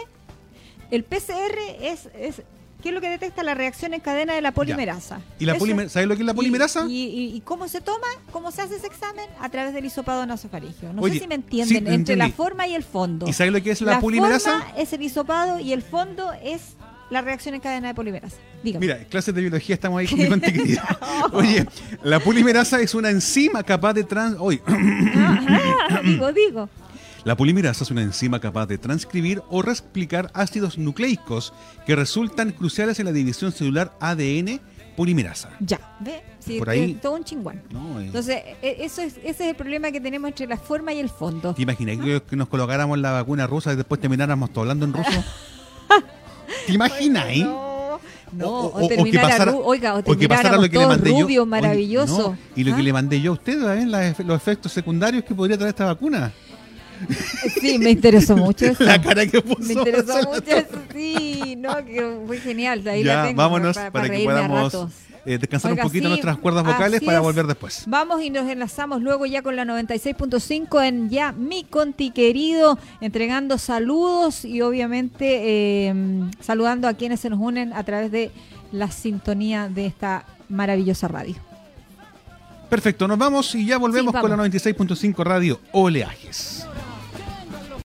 [0.91, 2.43] El PCR es, es
[2.87, 5.21] ¿Qué es lo que detecta la reacción en cadena de la polimerasa?
[5.41, 5.59] ¿Y la
[5.89, 6.87] ¿Sabes lo que es la polimerasa?
[6.89, 8.07] Y, cómo se toma?
[8.31, 9.29] ¿Cómo se hace ese examen?
[9.41, 10.93] A través del hisopado nasofaringio.
[10.93, 13.27] No sé si me entienden, entre la forma y el fondo.
[13.27, 14.51] ¿Y sabes lo que es la, polimerasa?
[14.51, 16.77] La forma es el hisopado y el fondo es
[17.11, 18.37] la reacción en cadena de polimerasa.
[18.63, 18.87] Dígame.
[18.87, 20.99] Mira, clases de biología estamos ahí con mi querida.
[21.33, 21.67] Oye,
[22.05, 24.37] la polimerasa es una enzima capaz de trans...
[24.39, 24.63] Hoy.
[26.05, 26.69] digo, digo.
[27.27, 31.53] La polimerasa es una enzima capaz de transcribir o reexplicar ácidos nucleicos
[31.85, 34.61] que resultan cruciales en la división celular ADN
[34.97, 35.51] polimerasa.
[35.59, 37.57] Ya, ve, sí, Por ahí, todo un chinguán.
[37.57, 38.05] Eh.
[38.07, 41.09] Entonces, e, eso es, ese es el problema que tenemos entre la forma y el
[41.09, 41.53] fondo.
[41.53, 45.11] ¿Te imaginas que nos colocáramos la vacuna rusa y después termináramos todo hablando en ruso?
[46.69, 47.27] ¿Te imaginas?
[47.39, 48.61] no.
[48.61, 51.47] o, o, que pasara, oiga, o, que pasara lo que le mandé rubio, yo.
[51.47, 52.37] maravilloso.
[52.55, 53.59] y lo que le mandé yo a usted,
[54.25, 56.33] los efectos secundarios que podría traer esta vacuna.
[57.61, 58.85] Sí, me interesó mucho eso.
[58.85, 59.63] La cara que puso.
[59.63, 62.87] Me interesó mucho eso, sí, no, que fue genial.
[62.87, 64.75] Ahí ya, la tengo vámonos para, que podamos
[65.25, 67.85] eh, descansar un poquito nuestras cuerdas vocales para volver después.
[67.87, 73.59] Vamos y nos enlazamos luego ya con la 96.5 en ya mi conti querido, entregando
[73.59, 78.31] saludos y obviamente em, saludando a quienes se nos unen a través de
[78.71, 81.35] la sintonía de esta maravillosa radio.
[82.71, 86.67] Perfecto, nos vamos y ya volvemos con la 96.5 Radio Oleajes.